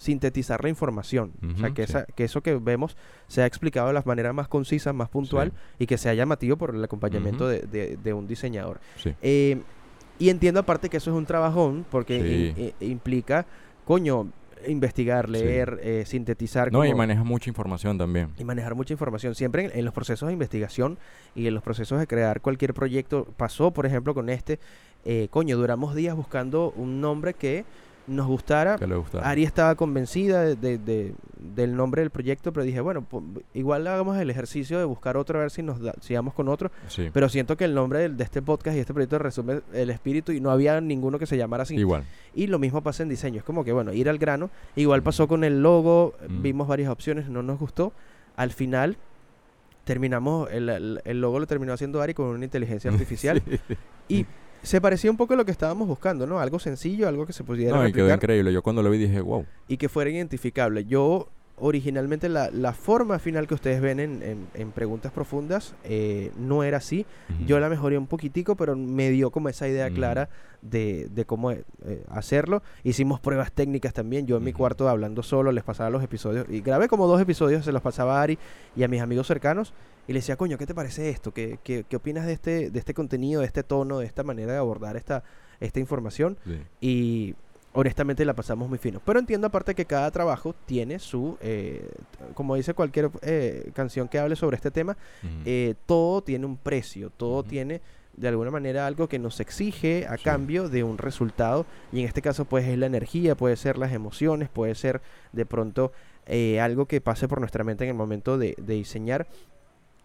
[0.00, 1.32] sintetizar la información.
[1.54, 1.90] o sea, que, sí.
[1.92, 2.96] esa- que eso que vemos
[3.28, 6.82] sea explicado de la manera más concisa, más puntual y que sea llamativo por el
[6.82, 8.80] acompañamiento de, de- de un diseñador.
[8.96, 9.14] Sí.
[9.20, 9.60] Eh,
[10.18, 12.16] y entiendo aparte que eso es un trabajón porque
[12.56, 13.44] in- i- implica,
[13.84, 14.28] coño,
[14.66, 15.32] investigar, Sí.
[15.32, 16.72] leer, eh, sintetizar.
[16.72, 18.30] No, y maneja mucha información también.
[18.38, 19.34] y manejar mucha información.
[19.34, 20.98] Siempre en, en los procesos de investigación
[21.34, 24.58] y en los procesos de crear cualquier proyecto, pasó por ejemplo con este,
[25.04, 27.64] eh, coño, duramos días buscando un nombre que
[28.06, 28.76] nos gustara.
[28.76, 29.00] Que le.
[29.22, 33.06] Ari estaba convencida de, de- de- del nombre del proyecto, pero dije, bueno,
[33.54, 36.48] igual hagamos el ejercicio de buscar otro, a ver si nos da, si vamos con
[36.48, 36.70] otro.
[36.88, 37.08] Sí.
[37.12, 40.40] Pero siento que el nombre de este podcast y este proyecto resume el espíritu y
[40.40, 41.76] no había ninguno que se llamara así.
[41.76, 42.04] Igual.
[42.34, 43.38] Y lo mismo pasa en diseño.
[43.38, 44.50] Es como que, bueno, ir al grano.
[44.76, 46.14] Igual pasó con el logo.
[46.28, 46.42] Mm.
[46.42, 47.92] Vimos varias opciones, no nos gustó.
[48.36, 48.96] Al final
[49.84, 53.76] terminamos, el, el- el logo lo terminó haciendo Ari con una inteligencia artificial Sí.
[54.08, 54.26] y
[54.62, 56.40] se parecía un poco a lo que estábamos buscando, ¿no?
[56.40, 58.52] Algo sencillo, algo que se pudiera No, y quedó increíble.
[58.52, 59.46] Yo cuando lo vi dije, wow.
[59.68, 60.84] y que fuera identificable.
[60.84, 61.28] Yo,
[61.60, 66.64] originalmente, la, la forma final que ustedes ven en, en- en Preguntas Profundas eh, no
[66.64, 67.06] era así.
[67.46, 70.28] Yo la mejoré un poquitico, pero me dio como esa idea clara
[70.62, 71.62] de, de cómo eh,
[72.08, 72.62] hacerlo.
[72.84, 74.26] Hicimos pruebas técnicas también.
[74.26, 76.46] Yo en mi cuarto hablando solo, les pasaba los episodios.
[76.48, 78.38] Y grabé como dos episodios, se los pasaba a Ari
[78.76, 79.72] y a mis amigos cercanos.
[80.08, 81.32] Y les decía, coño, ¿qué te parece esto?
[81.32, 84.52] ¿Qué, qué, qué opinas de este, de este contenido, de este tono, de esta manera
[84.52, 85.22] de abordar esta,
[85.60, 86.36] esta información?
[86.44, 86.58] Sí.
[86.80, 87.34] y
[87.72, 89.00] honestamente la pasamos muy fino.
[89.04, 91.88] Pero entiendo aparte que cada trabajo tiene su, eh,
[92.34, 94.96] como dice cualquier eh, canción que hable sobre este tema,
[95.44, 97.80] eh, todo tiene un precio, todo tiene
[98.16, 100.24] de alguna manera algo que nos exige a Sí.
[100.24, 103.92] cambio de un resultado y en este caso pues es la energía, puede ser las
[103.92, 105.00] emociones, puede ser
[105.32, 105.92] de pronto
[106.60, 109.26] algo que pase por nuestra mente en el momento de, de diseñar.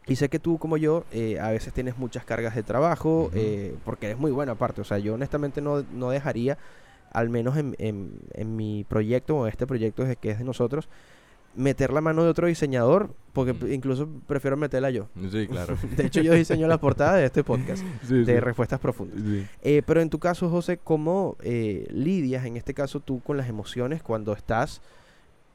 [0.07, 3.75] Y sé que tú como yo eh, a veces tienes muchas cargas de trabajo eh,
[3.83, 4.81] porque eres muy bueno aparte.
[4.81, 6.57] O sea, yo honestamente no, no dejaría,
[7.15, 10.87] al menos en, en- en mi proyecto o este proyecto que es de nosotros,
[11.55, 15.07] meter la mano de otro diseñador porque incluso prefiero meterla yo.
[15.31, 15.77] Sí, claro.
[15.95, 18.39] De hecho, yo diseño la portada de este podcast Sí, de sí.
[18.39, 19.19] Respuestas Profundas.
[19.23, 19.45] Sí.
[19.61, 23.47] Eh, pero en tu caso, José, ¿cómo eh, lidias en este caso tú con las
[23.47, 24.81] emociones cuando estás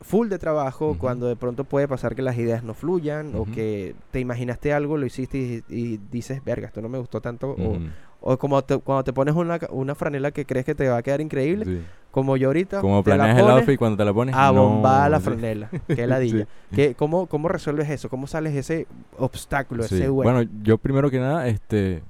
[0.00, 3.94] full de trabajo, cuando de pronto puede pasar que las ideas no fluyan o que
[4.10, 7.50] te imaginaste algo, lo hiciste y, y dices, verga, esto no me gustó tanto?
[7.52, 7.62] Ujú.
[7.74, 7.78] O,
[8.20, 11.20] como te- cuando te pones una, una franela que crees que te va a quedar
[11.20, 11.80] increíble, Sí.
[12.10, 12.80] como yo ahorita.
[12.80, 14.34] Como la planeas el outfit cuando te la pones.
[14.34, 15.24] A no, bombar la sí.
[15.24, 15.70] franela.
[15.86, 16.46] Qué ladilla.
[16.70, 16.76] Sí.
[16.76, 18.08] ¿Qué- cómo, ¿Cómo resuelves eso?
[18.08, 18.86] ¿Cómo sales ese
[19.18, 20.30] obstáculo, ese hueco?
[20.30, 22.02] Bueno, yo primero que nada, este,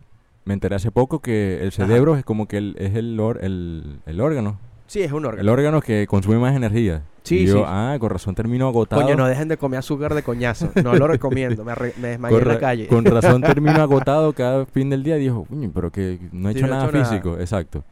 [0.44, 4.00] me enteré hace poco que el cerebro es como que el, es el, or- el,
[4.06, 4.58] el órgano.
[4.90, 5.40] Sí, es un órgano.
[5.42, 7.02] El órgano que consume más energía.
[7.22, 7.62] Sí, y yo, sí.
[7.66, 9.00] ah, con razón termino agotado.
[9.02, 10.70] Coño, no dejen de comer azúcar de coñazo.
[10.82, 11.64] No lo recomiendo.
[11.64, 12.86] Me, arre- me desmayé con, en la calle.
[12.88, 16.58] con razón termino agotado cada fin del día dijo, "Coño, pero que no he Sí,
[16.58, 17.04] hecho he nada hecho nada".
[17.04, 17.38] físico.
[17.38, 17.84] Exacto.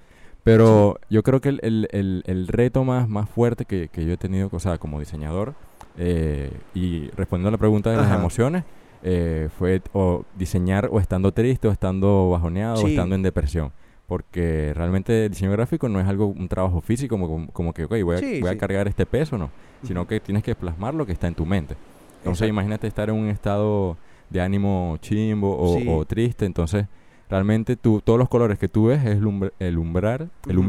[0.45, 4.15] Pero yo creo que el, el- el- el reto más, más fuerte que, que yo
[4.15, 5.55] he tenido, o sea, como diseñador,
[5.99, 8.65] eh, y respondiendo a la pregunta de las emociones,
[9.03, 13.73] eh, fue o diseñar o estando triste o estando bajoneado o estando en depresión.
[14.09, 17.91] Porque realmente el diseño gráfico no es algo, un trabajo físico, como, como que, ok,
[18.03, 19.51] voy a, Sí, voy a cargar este peso, no.
[19.83, 21.75] Sino que tienes que plasmar lo que está en tu mente.
[22.21, 22.47] Entonces, Exacto.
[22.49, 23.99] imagínate estar en un estado
[24.31, 25.87] de ánimo chimbo o, Sí.
[25.87, 26.47] o triste.
[26.47, 26.87] Entonces,
[27.29, 30.65] realmente tú, todos los colores que tú ves es el, umbr- el umbrar, el Ujú.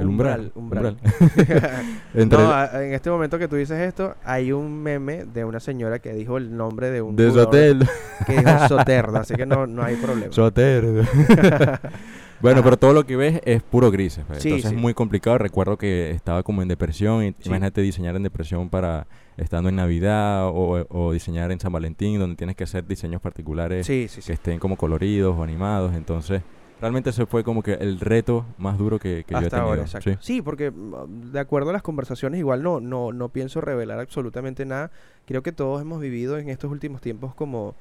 [0.00, 0.52] El umbral.
[0.54, 0.96] Umbral,
[2.14, 5.98] Entre no, en este momento que tú dices esto, hay un meme de una señora
[5.98, 7.86] que dijo el nombre de un de Sotel.
[8.26, 10.32] que dijo Soterna, así que no, no hay problema.
[10.32, 10.84] Soter.
[12.40, 12.64] bueno, Ajá.
[12.64, 14.24] pero todo lo que ves es puro grises.
[14.26, 14.42] pues.
[14.42, 14.76] Sí, Entonces sí.
[14.76, 15.38] es muy complicado.
[15.38, 17.24] Recuerdo que estaba como en depresión.
[17.24, 17.36] Y Sí.
[17.48, 22.36] Imagínate diseñar en depresión para estando en Navidad o, o diseñar en San Valentín, donde
[22.36, 25.94] tienes que hacer diseños particulares que estén como coloridos o animados.
[25.94, 26.42] Entonces,
[26.80, 29.68] realmente ese fue como que el reto más duro que, que yo he Hasta tenido.
[29.68, 30.10] ahora, exacto.
[30.10, 30.16] Sí.
[30.20, 34.64] Sí, porque mm, de acuerdo a las conversaciones, igual no, no, no pienso revelar absolutamente
[34.64, 34.90] nada.
[35.26, 37.74] Creo que todos hemos vivido en estos últimos tiempos como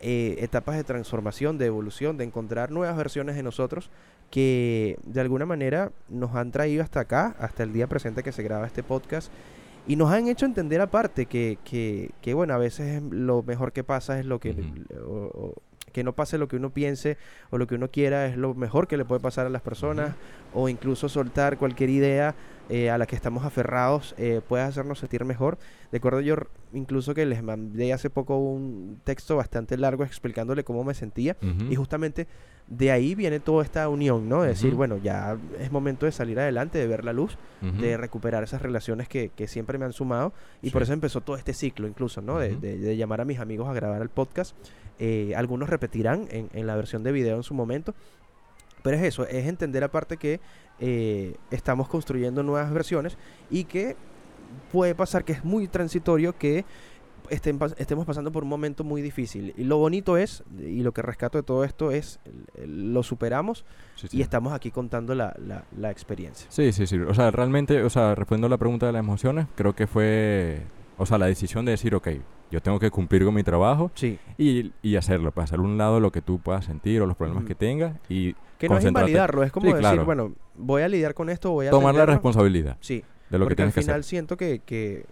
[0.00, 3.90] eh, etapas de transformación, de evolución, de encontrar nuevas versiones de nosotros
[4.30, 8.42] que de alguna manera nos han traído hasta acá, hasta el día presente que se
[8.42, 9.30] graba este podcast.
[9.86, 13.82] Y nos han hecho entender aparte que, que, que, bueno, a veces lo mejor que
[13.84, 14.50] pasa es lo que...
[14.52, 15.04] Ujú.
[15.12, 15.54] o- o-
[15.92, 17.16] que no pase lo que uno piense
[17.50, 20.14] o lo que uno quiera es lo mejor que le puede pasar a las personas
[20.54, 22.34] o incluso soltar cualquier idea
[22.68, 25.58] eh, a la que estamos aferrados eh, puede hacernos sentir mejor.
[25.90, 30.82] Recuerdo yo r- incluso que les mandé hace poco un texto bastante largo explicándole cómo
[30.84, 31.36] me sentía
[31.70, 32.26] y justamente
[32.74, 34.42] de ahí viene toda esta unión, ¿no?
[34.42, 38.42] De decir, bueno, ya es momento de salir adelante, de ver la luz, de recuperar
[38.42, 41.86] esas relaciones que, que siempre me han sumado y por eso empezó todo este ciclo
[41.86, 42.38] incluso, ¿no?
[42.38, 44.56] De- de llamar a mis amigos a grabar el podcast.
[44.98, 47.94] Eh, algunos repetirán en, en la versión de video en su momento.
[48.82, 50.40] Pero es eso, es entender aparte que
[50.80, 53.16] eh, estamos construyendo nuevas versiones
[53.50, 53.96] y que
[54.72, 56.64] puede pasar que es muy transitorio que
[57.30, 59.54] estén estemos pasando por un momento muy difícil.
[59.56, 62.20] Y lo bonito es, y lo que rescato de todo esto es,
[62.66, 63.64] lo superamos
[63.94, 64.18] Sí, sí.
[64.18, 66.46] y estamos aquí contando la, la- la experiencia.
[66.50, 66.98] Sí, sí, sí.
[66.98, 70.62] O sea, realmente, o sea, respondiendo a la pregunta de las emociones, creo que fue,
[70.98, 72.08] o sea, la decisión de decir, ok,
[72.50, 74.18] yo tengo que cumplir con mi trabajo Sí.
[74.36, 77.16] y, y hacerlo, para hacer a un lado lo que tú puedas sentir o los
[77.16, 77.48] problemas Ujú.
[77.48, 80.04] que tengas y Que no es invalidarlo, es como Sí, decir, claro.
[80.04, 83.50] bueno, voy a lidiar con esto, voy a tomar la responsabilidad Sí, de lo que
[83.50, 84.04] porque al tienes que final hacer.
[84.04, 85.06] siento que, que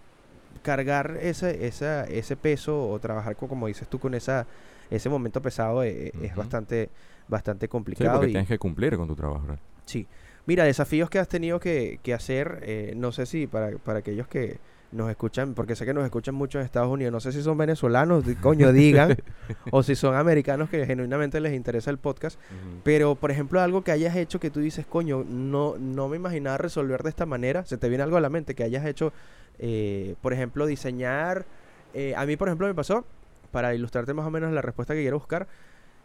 [0.62, 4.46] cargar ese, esa, ese peso o trabajar, con, como dices tú, con esa
[4.90, 6.38] ese momento pesado eh, es Ujú.
[6.40, 6.90] bastante,
[7.28, 8.12] bastante Sí, complicado.
[8.12, 9.42] porque y, tienes que cumplir con tu trabajo.
[9.42, 9.58] ¿verdad?
[9.86, 10.06] sí.
[10.46, 14.26] Mira, desafíos que has tenido que, que hacer, eh, no sé si para, para aquellos
[14.26, 14.58] que
[14.92, 17.56] nos escuchan, porque sé que nos escuchan mucho en Estados Unidos, no sé si son
[17.56, 19.16] venezolanos, coño, digan,
[19.70, 22.38] o si son americanos que genuinamente les interesa el podcast,
[22.82, 26.58] pero por ejemplo algo que hayas hecho que tú dices, coño, no, no me imaginaba
[26.58, 29.12] resolver de esta manera, se te viene algo a la mente que hayas hecho,
[29.58, 31.46] eh, por ejemplo, diseñar,
[31.94, 33.04] eh, a mí por ejemplo me pasó,
[33.52, 35.46] para ilustrarte más o menos la respuesta que quiero buscar,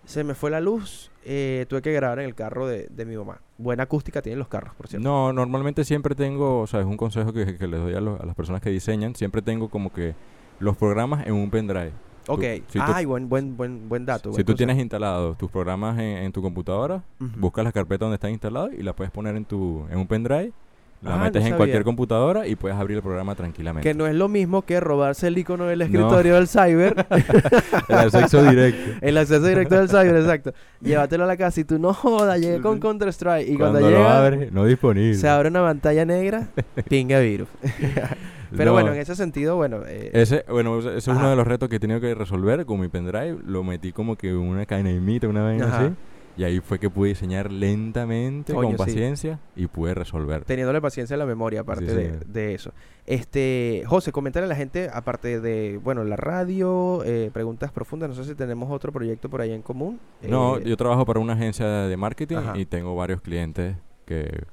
[0.05, 3.17] se me fue la luz, eh, tuve que grabar en el carro de, de mi
[3.17, 3.39] mamá.
[3.57, 5.07] Buena acústica tienen los carros, por cierto.
[5.07, 8.19] No, normalmente siempre tengo, o sea, es un consejo que, que les doy a, los-
[8.19, 10.13] a las personas que diseñan, siempre tengo como que
[10.59, 11.91] los programas en un pendrive.
[12.27, 14.29] ok, si tú- ay, buen, buen, buen, buen dato.
[14.29, 14.57] si buen tú consejo.
[14.57, 17.31] tienes instalados tus programas en, en tu computadora, Ujú.
[17.39, 20.51] buscas la carpeta donde están instalados y la puedes poner en tu en un pendrive,
[21.05, 23.87] la Ah, no metes en cualquier computadora y puedes abrir el programa tranquilamente.
[23.87, 27.05] Que no es lo mismo que robarse el icono del escritorio del cyber,
[27.89, 28.91] El acceso directo.
[29.01, 30.53] el acceso directo del cyber, exacto.
[30.81, 33.47] Llévatelo a la casa y tú no jodas, llegué con Counter Strike.
[33.47, 35.15] Y cuando, Cuando lo llega, abres, no disponible.
[35.15, 36.47] se abre una pantalla negra,
[36.89, 37.47] pinga virus.
[38.55, 39.81] Pero No, bueno, en ese sentido, bueno.
[39.85, 42.79] eh, Ese, bueno, ese es uno de los retos que he tenido que resolver con
[42.79, 43.37] mi pendrive.
[43.45, 45.77] Lo metí como que una cadenita, una vaina Ajá.
[45.85, 45.93] así.
[46.37, 48.75] Y ahí fue que pude diseñar lentamente, con sí.
[48.75, 50.43] paciencia, y pude resolver.
[50.43, 52.71] teniéndole paciencia a la memoria, aparte Sí, de, de eso.
[53.05, 58.15] Este, José, coméntale a la gente, aparte de, bueno, la radio, eh, preguntas profundas, no
[58.15, 59.99] sé si tenemos otro proyecto por ahí en común.
[60.23, 62.57] No, Eh, yo trabajo para una agencia de marketing Ajá.
[62.57, 64.43] y tengo varios clientes que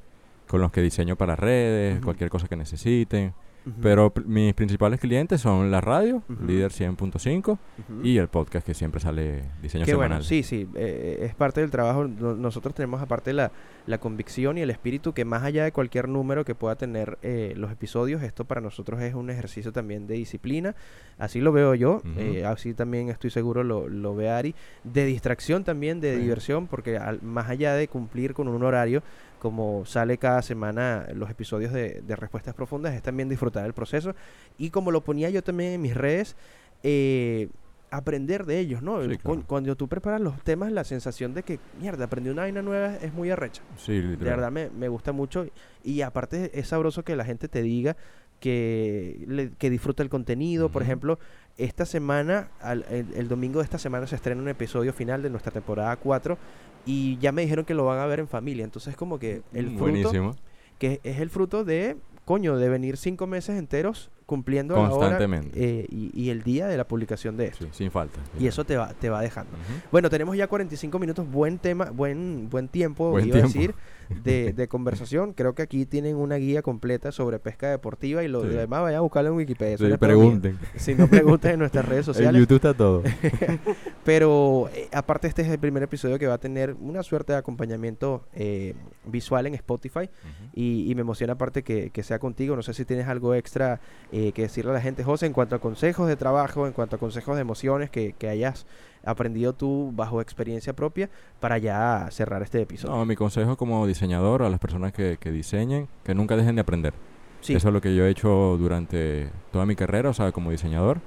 [0.49, 3.33] con los que diseño para redes, cualquier cosa que necesiten.
[3.81, 7.59] Pero pr- mis principales clientes son la radio, líder 100.5, ujú.
[8.03, 10.09] y el podcast que siempre sale diseño Qué semanal.
[10.19, 12.05] bueno, sí, sí, eh, es parte del trabajo.
[12.09, 13.53] No- Nosotros tenemos aparte la,
[13.87, 17.55] la convicción y el espíritu que más allá de cualquier número que pueda tener eh,
[17.57, 20.75] los episodios, esto para nosotros es un ejercicio también de disciplina.
[21.19, 24.55] Así lo veo yo, eh, así también estoy seguro lo, lo ve Ari.
[24.83, 29.03] De distracción también, de diversión, porque al- más allá de cumplir con un horario,
[29.43, 34.15] como sale cada semana los episodios de, de Respuestas Profundas, es también disfrutar del proceso.
[34.57, 36.37] Y como lo ponía yo también en mis redes,
[36.85, 37.49] eh,
[37.91, 39.01] aprender de ellos, ¿no?
[39.03, 39.41] Sí, El- claro.
[39.41, 42.95] cu- Cuando tú preparas los temas, la sensación de que, mierda, aprendí una vaina nueva
[43.03, 43.63] es muy arrecha.
[43.77, 44.37] Sí, De literal.
[44.37, 45.45] verdad me, me gusta mucho.
[45.83, 47.97] Y aparte es sabroso que la gente te diga
[48.39, 50.69] que, le- que disfruta el contenido.
[50.69, 51.19] Por ejemplo,
[51.59, 55.31] esta semana, al- el, el domingo de esta semana se estrena un episodio final de
[55.31, 56.39] nuestra temporada 4
[56.87, 58.65] y ya me dijeron que lo van a ver en familia.
[58.65, 60.35] Entonces como que el fruto, Buenísimo.
[60.79, 65.51] que es el fruto de, coño, de venir cinco meses enteros cumpliendo la hora Constantemente.
[65.81, 67.67] eh, y, y el día de la publicación de esto.
[67.67, 68.19] Sí, sin falta.
[68.41, 69.53] Y eso te va, te va dejando.
[69.91, 73.75] Bueno, tenemos ya 45 minutos, buen tema, buen, buen tiempo, Buen iba a decir,
[74.23, 75.33] de, de conversación.
[75.33, 78.49] Creo que aquí tienen una guía completa sobre pesca deportiva y lo, Sí.
[78.49, 79.79] demás vayan a buscarlo en Wikipedia.
[79.79, 80.59] Sí, pregunten.
[80.77, 82.41] Si no, pregunten en nuestras redes En sociales.
[82.41, 83.03] YouTube está todo.
[84.05, 87.39] Pero eh, aparte este es el primer episodio que va a tener una suerte de
[87.39, 88.75] acompañamiento eh,
[89.07, 90.09] visual en Spotify.
[90.55, 92.57] Y, y me emociona aparte que, que sea contigo.
[92.57, 95.55] No sé si tienes algo extra eh, que decirle a la gente, José, en cuanto
[95.55, 98.67] a consejos de trabajo, en cuanto a consejos de emociones que, que hayas
[99.05, 102.95] aprendido tú bajo experiencia propia para ya cerrar este episodio.
[102.95, 106.61] No, mi consejo como diseñador a las personas que, que diseñen, que nunca dejen de
[106.61, 106.95] aprender.
[107.41, 110.51] sí, Eso es lo que yo he hecho durante toda mi carrera, o sea, como
[110.51, 111.01] diseñador.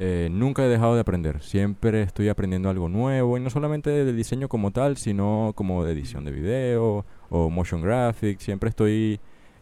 [0.00, 1.42] Eh, nunca he dejado de aprender.
[1.42, 5.92] Siempre estoy aprendiendo algo nuevo, y no solamente de diseño como tal, sino como de
[5.92, 8.44] edición de video o motion graphics.
[8.44, 9.18] Siempre estoy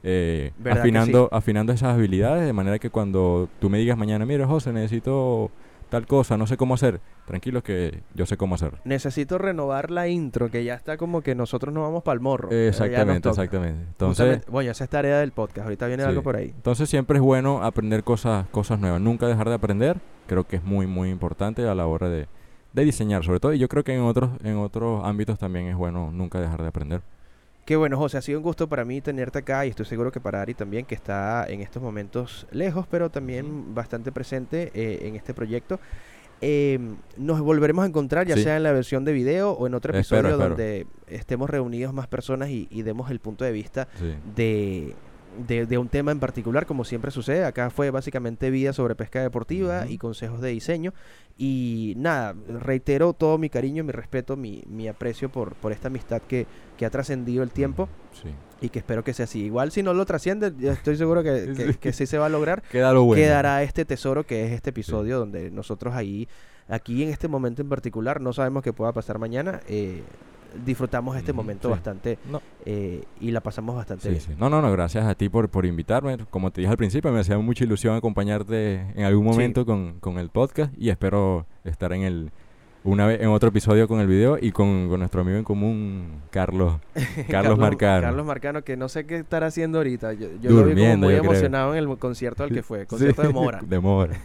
[0.09, 4.25] eh, ¿Verdad que afinando, afinando esas habilidades de manera que cuando tú me digas mañana,
[4.25, 5.51] mira, José, necesito
[5.89, 8.79] tal cosa, no sé cómo hacer, tranquilo que yo sé cómo hacerlo.
[8.85, 12.51] necesito renovar la intro, que ya está como que nosotros nos vamos para el morro.
[12.51, 13.83] Exactamente, exactamente.
[13.83, 15.65] Entonces, Justamente- bueno, esa es tarea del podcast.
[15.65, 16.09] Ahorita viene Sí.
[16.09, 16.53] algo por ahí.
[16.55, 19.97] Entonces siempre es bueno aprender cosas, cosas nuevas, nunca dejar de aprender,
[20.27, 22.27] creo que es muy muy importante a la hora de,
[22.73, 25.77] de diseñar sobre todo y yo creo que en otros, en otros ámbitos también es
[25.77, 27.01] bueno nunca dejar de aprender.
[27.65, 30.21] Qué bueno, José, ha sido un gusto para mí tenerte acá y estoy seguro que
[30.21, 35.17] para Ari también, que está en estos momentos lejos, pero también bastante presente eh, en
[35.17, 35.81] este proyecto.
[36.41, 36.79] Eh,
[37.17, 38.43] nos volveremos a encontrar, ya Sí.
[38.43, 40.49] sea en la versión de video o en otro episodio espero.
[40.49, 44.15] donde estemos reunidos más personas y, y demos el punto de vista Sí.
[44.35, 44.95] de,
[45.47, 47.45] de, de un tema en particular, como siempre sucede.
[47.45, 50.93] Acá fue básicamente vida sobre pesca deportiva y consejos de diseño.
[51.39, 56.21] Y nada, reitero todo mi cariño, mi respeto, mi, mi aprecio por, por esta amistad
[56.23, 57.89] que, que ha trascendido el tiempo
[58.23, 58.29] Sí.
[58.61, 59.45] Y que espero que sea así.
[59.45, 61.79] Igual si no lo trasciende, yo estoy seguro que, que, Sí.
[61.79, 62.63] que sí se va a lograr.
[62.63, 63.23] Queda lo bueno.
[63.23, 66.27] Quedará este tesoro que es este episodio donde nosotros ahí,
[66.69, 69.61] aquí en este momento en particular, no sabemos qué pueda pasar mañana.
[69.69, 70.03] eh,
[70.65, 71.73] disfrutamos este momento sí.
[71.73, 72.41] bastante No.
[72.65, 74.21] eh, y la pasamos bastante Sí, bien.
[74.23, 74.31] sí.
[74.39, 76.17] No, no, no, gracias a ti por, por invitarme.
[76.31, 80.19] Como te dije al principio, me hacía mucha ilusión acompañarte en algún momento con, con
[80.19, 82.31] el podcast y espero estar en el,
[82.87, 86.23] una vez en otro episodio con el video y con, con nuestro amigo en común,
[86.31, 86.75] Carlos,
[87.29, 88.03] Carlos, Marcano.
[88.03, 90.13] Carlos Marcano, que no sé qué estará haciendo ahorita.
[90.13, 93.31] Yo, yo lo vi como muy emocionado en el concierto al que fue, concierto de
[93.31, 93.61] Mora.
[93.63, 94.17] de Mora.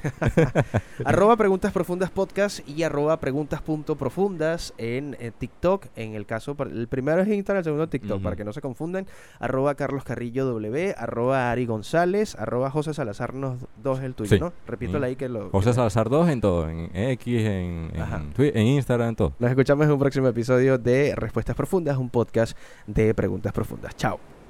[1.05, 5.87] arroba Preguntas Profundas Podcast y arroba Preguntas Punto Profundas en, TikTok.
[5.95, 9.07] En el caso, el primero es Instagram, el segundo TikTok, para que no se confundan.
[9.39, 14.53] Arroba Carlos Carrillo W, arroba Ari González, arroba José Salazar 2 el tuyo, ¿no?
[14.67, 15.03] Repito mm.
[15.03, 15.49] ahí que lo...
[15.49, 19.33] José Salazar 2 en todo, en X, en, en, Twitter, en Instagram, en todo.
[19.39, 23.95] Nos escuchamos en un próximo episodio de Respuestas Profundas, un podcast de preguntas profundas.
[23.95, 24.40] Chao.